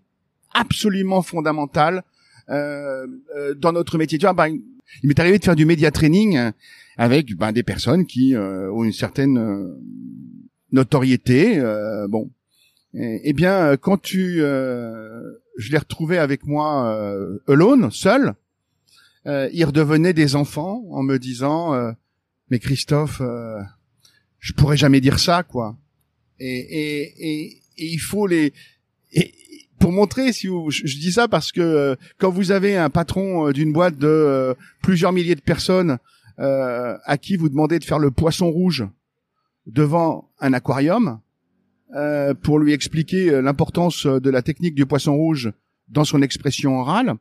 absolument 0.53 1.23
fondamentales 1.23 2.05
euh, 2.49 3.07
euh, 3.37 3.55
dans 3.55 3.73
notre 3.73 3.99
métier. 3.99 4.19
Tu 4.19 4.27
vois, 4.27 4.35
ben, 4.35 4.59
il 5.03 5.09
m'est 5.09 5.19
arrivé 5.19 5.39
de 5.39 5.45
faire 5.45 5.57
du 5.57 5.67
média 5.67 5.91
training 5.91 6.53
avec 6.97 7.35
ben, 7.37 7.53
des 7.53 7.63
personnes 7.63 8.07
qui 8.07 8.35
euh, 8.35 8.71
ont 8.73 8.85
une 8.85 8.93
certaine 8.93 9.39
euh, 9.39 9.81
notoriété. 10.73 11.59
Euh, 11.59 12.07
bon, 12.09 12.31
eh 12.97 13.33
bien, 13.33 13.77
quand 13.77 14.01
tu, 14.01 14.37
je 14.37 15.73
l'ai 15.73 15.79
retrouvé 15.79 16.17
avec 16.19 16.47
moi 16.47 16.97
alone, 17.49 17.91
seul, 17.91 18.35
ils 19.27 19.65
redevenaient 19.65 20.13
des 20.13 20.37
enfants 20.37 20.85
en 20.91 21.03
me 21.03 21.19
disant, 21.19 21.75
mais 22.51 22.61
Christophe, 22.61 23.21
je 24.39 24.53
pourrais 24.53 24.77
jamais 24.77 25.01
dire 25.01 25.19
ça, 25.19 25.43
quoi. 25.43 25.77
Et, 26.39 26.47
et, 26.47 27.03
et, 27.19 27.63
et 27.79 27.87
il 27.87 27.99
faut 27.99 28.29
les 28.29 28.53
pour 29.85 29.93
montrer 29.93 30.33
si 30.33 30.47
vous, 30.47 30.71
je, 30.71 30.83
dis 30.83 31.13
ça 31.13 31.29
parce 31.29 31.53
que 31.53 31.95
quand 32.17 32.31
vous 32.31 32.53
avez 32.53 32.75
un 32.75 32.89
patron 32.89 33.51
d'une 33.51 33.71
boîte 33.71 33.99
de 33.99 34.57
plusieurs 34.81 35.13
milliers 35.13 35.35
de 35.35 35.43
personnes 35.43 35.99
euh, 36.39 36.97
à 37.05 37.19
qui 37.19 37.37
vous 37.37 37.51
demandez 37.51 37.79
de 37.79 37.85
faire 37.85 37.99
le 37.99 38.11
poisson 38.11 38.51
rouge 38.51 38.87
devant 39.67 40.31
un 40.41 40.55
aquarium 40.55 41.21
euh, 41.95 42.33
pour 42.33 42.59
lui 42.59 42.73
expliquer 42.73 43.29
euh, 43.29 43.43
l'importance 43.43 44.07
de 44.07 44.31
la 44.31 44.41
technique 44.41 44.75
du 44.75 44.87
poisson 44.87 45.15
rouge 45.15 45.53
dans 45.89 46.05
son 46.05 46.23
expression 46.23 46.79
orale. 46.79 47.17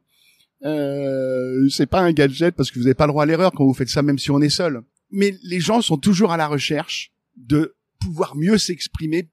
Euh, 0.63 1.67
c'est 1.67 1.85
pas 1.85 1.99
un 1.99 2.13
gadget 2.13 2.55
parce 2.55 2.71
que 2.71 2.79
vous 2.79 2.85
n'avez 2.85 2.93
pas 2.93 3.07
le 3.07 3.11
droit 3.11 3.23
à 3.23 3.25
l'erreur 3.25 3.51
quand 3.51 3.65
vous 3.65 3.73
faites 3.73 3.89
ça, 3.89 4.03
même 4.03 4.19
si 4.19 4.31
on 4.31 4.41
est 4.41 4.47
seul. 4.47 4.83
Mais 5.11 5.35
les 5.43 5.59
gens 5.59 5.81
sont 5.81 5.97
toujours 5.97 6.31
à 6.31 6.37
la 6.37 6.47
recherche 6.47 7.11
de 7.35 7.75
pouvoir 7.99 8.37
mieux 8.37 8.57
s'exprimer, 8.57 9.27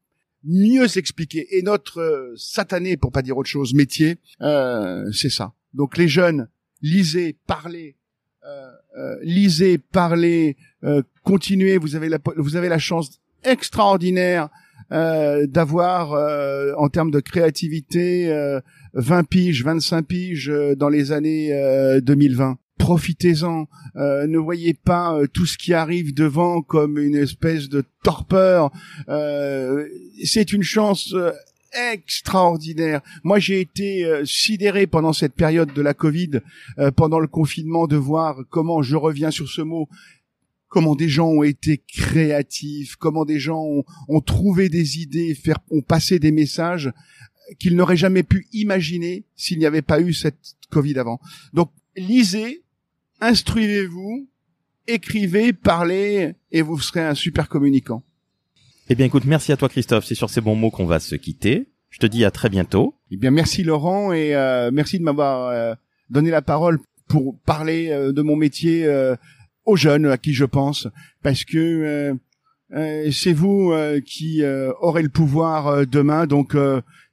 mieux 0.45 0.89
s'expliquer. 0.89 1.57
Et 1.57 1.63
notre 1.63 2.33
satané, 2.37 2.97
pour 2.97 3.13
pas 3.13 3.23
dire 3.23 3.37
autre 3.37 3.49
chose, 3.49 3.75
métier, 3.75 4.19
euh, 4.41 5.11
c'est 5.13 5.31
ça. 5.31 5.53
Donc 5.75 5.97
les 5.97 6.09
jeunes, 6.09 6.49
lisez, 6.83 7.37
parlez, 7.47 7.97
euh, 8.47 8.71
euh, 8.99 9.17
lisez, 9.23 9.79
parlez, 9.79 10.57
euh, 10.85 11.03
continuez. 11.25 11.77
Vous 11.77 11.95
avez 11.95 12.09
la, 12.09 12.19
vous 12.37 12.57
avez 12.57 12.69
la 12.69 12.79
chance 12.79 13.21
extraordinaire 13.45 14.49
d'avoir, 14.91 16.15
en 16.77 16.89
termes 16.89 17.13
de 17.13 17.21
créativité, 17.21 18.29
20 18.95 19.23
piges, 19.23 19.63
25 19.63 20.03
piges 20.05 20.53
dans 20.77 20.89
les 20.89 21.13
années 21.13 22.01
2020 22.03 22.59
profitez-en. 22.81 23.69
ne 23.95 24.39
voyez 24.39 24.75
pas 24.75 25.21
tout 25.33 25.47
ce 25.47 25.57
qui 25.57 25.75
arrive 25.75 26.15
devant 26.15 26.63
comme 26.63 26.99
une 26.99 27.15
espèce 27.15 27.69
de 27.69 27.85
torpeur. 28.03 28.71
c'est 30.25 30.53
une 30.53 30.63
chance 30.63 31.15
extraordinaire. 31.73 33.01
Moi, 33.25 33.39
j'ai 33.39 33.61
été 33.61 34.05
euh, 34.05 34.25
sidéré 34.25 34.87
pendant 34.87 35.13
cette 35.13 35.35
période 35.35 35.73
de 35.73 35.83
la 35.83 35.95
Covid, 35.95 36.41
euh, 36.79 36.91
pendant 36.91 37.19
le 37.19 37.27
confinement, 37.27 37.87
de 37.87 37.97
voir 37.97 38.39
comment, 38.51 38.83
je 38.83 38.97
reviens 38.97 39.31
sur 39.31 39.49
ce 39.49 39.63
mot, 39.63 39.89
comment 40.69 40.95
des 40.95 41.09
gens 41.09 41.29
ont 41.29 41.43
été 41.43 41.79
créatifs, 41.79 42.97
comment 42.97 43.25
des 43.25 43.39
gens 43.39 43.65
ont, 44.09 44.21
trouvé 44.21 44.69
des 44.69 44.99
idées, 45.01 45.35
faire, 45.35 45.59
ont 45.71 45.83
passé 45.83 46.19
des 46.19 46.33
messages 46.33 46.91
qu'ils 47.59 47.75
n'auraient 47.75 47.97
jamais 47.97 48.23
pu 48.23 48.47
imaginer 48.53 49.25
s'il 49.35 49.59
n'y 49.59 49.67
avait 49.67 49.83
pas 49.83 50.01
eu 50.01 50.13
cette 50.13 50.55
Covid 50.71 50.99
avant. 50.99 51.21
Donc, 51.53 51.73
lisez, 51.97 52.63
instruisez-vous, 53.21 54.29
écrivez, 54.87 55.53
parlez, 55.53 56.35
et 56.51 56.63
vous 56.63 56.81
serez 56.81 57.01
un 57.01 57.15
super 57.15 57.49
communicant. 57.49 58.03
Eh 58.89 58.95
bien, 58.95 59.07
écoute, 59.07 59.25
merci 59.25 59.53
à 59.53 59.57
toi, 59.57 59.69
Christophe. 59.69 60.05
C'est 60.05 60.17
sur 60.17 60.31
ces 60.31 60.41
bons 60.41 60.57
mots 60.57 60.71
qu'on 60.71 60.87
va 60.87 60.99
se 60.99 61.15
quitter. 61.15 61.69
Je 61.91 61.99
te 61.99 62.07
dis 62.07 62.25
à 62.25 62.31
très 62.31 62.49
bientôt. 62.49 62.95
Eh 63.11 63.17
bien, 63.17 63.31
merci 63.31 63.63
Laurent 63.63 64.13
et 64.13 64.35
euh, 64.35 64.71
merci 64.73 64.99
de 64.99 65.05
m'avoir 65.05 65.49
euh, 65.49 65.75
donné 66.09 66.31
la 66.31 66.43
parole 66.43 66.81
pour 67.09 67.39
parler 67.45 67.91
euh, 67.91 68.13
de 68.13 68.23
mon 68.23 68.37
métier 68.37 68.89
aux 69.65 69.77
jeunes 69.77 70.07
à 70.07 70.19
qui 70.19 70.33
je 70.33 70.45
pense, 70.45 70.89
parce 71.23 71.45
que 71.45 72.17
c'est 73.11 73.33
vous 73.33 73.73
qui 74.05 74.43
aurez 74.81 75.03
le 75.03 75.09
pouvoir 75.09 75.87
demain. 75.87 76.27
Donc, 76.27 76.57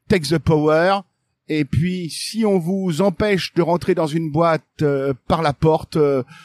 take 0.08 0.28
the 0.28 0.38
power. 0.38 1.02
Et 1.50 1.66
puis, 1.66 2.10
si 2.10 2.46
on 2.46 2.60
vous 2.60 3.02
empêche 3.02 3.54
de 3.54 3.62
rentrer 3.62 3.96
dans 3.96 4.08
une 4.08 4.32
boîte 4.32 4.84
par 5.28 5.42
la 5.42 5.54
porte, 5.54 5.98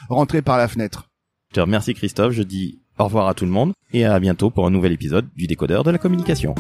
rentrez 0.09 0.43
par 0.43 0.59
la 0.59 0.69
fenêtre. 0.69 1.09
Je 1.51 1.57
te 1.57 1.61
remercie 1.61 1.95
Christophe. 1.95 2.33
Je 2.33 2.43
dis 2.43 2.79
au 2.99 3.05
revoir 3.05 3.29
à 3.29 3.35
tout 3.35 3.45
le 3.45 3.51
monde 3.51 3.73
et 3.93 4.05
à 4.05 4.19
bientôt 4.21 4.51
pour 4.51 4.67
un 4.67 4.71
nouvel 4.71 4.93
épisode 4.93 5.29
du 5.37 5.47
décodeur 5.47 5.85
de 5.85 5.91
la 5.91 5.99
communication. 5.99 6.55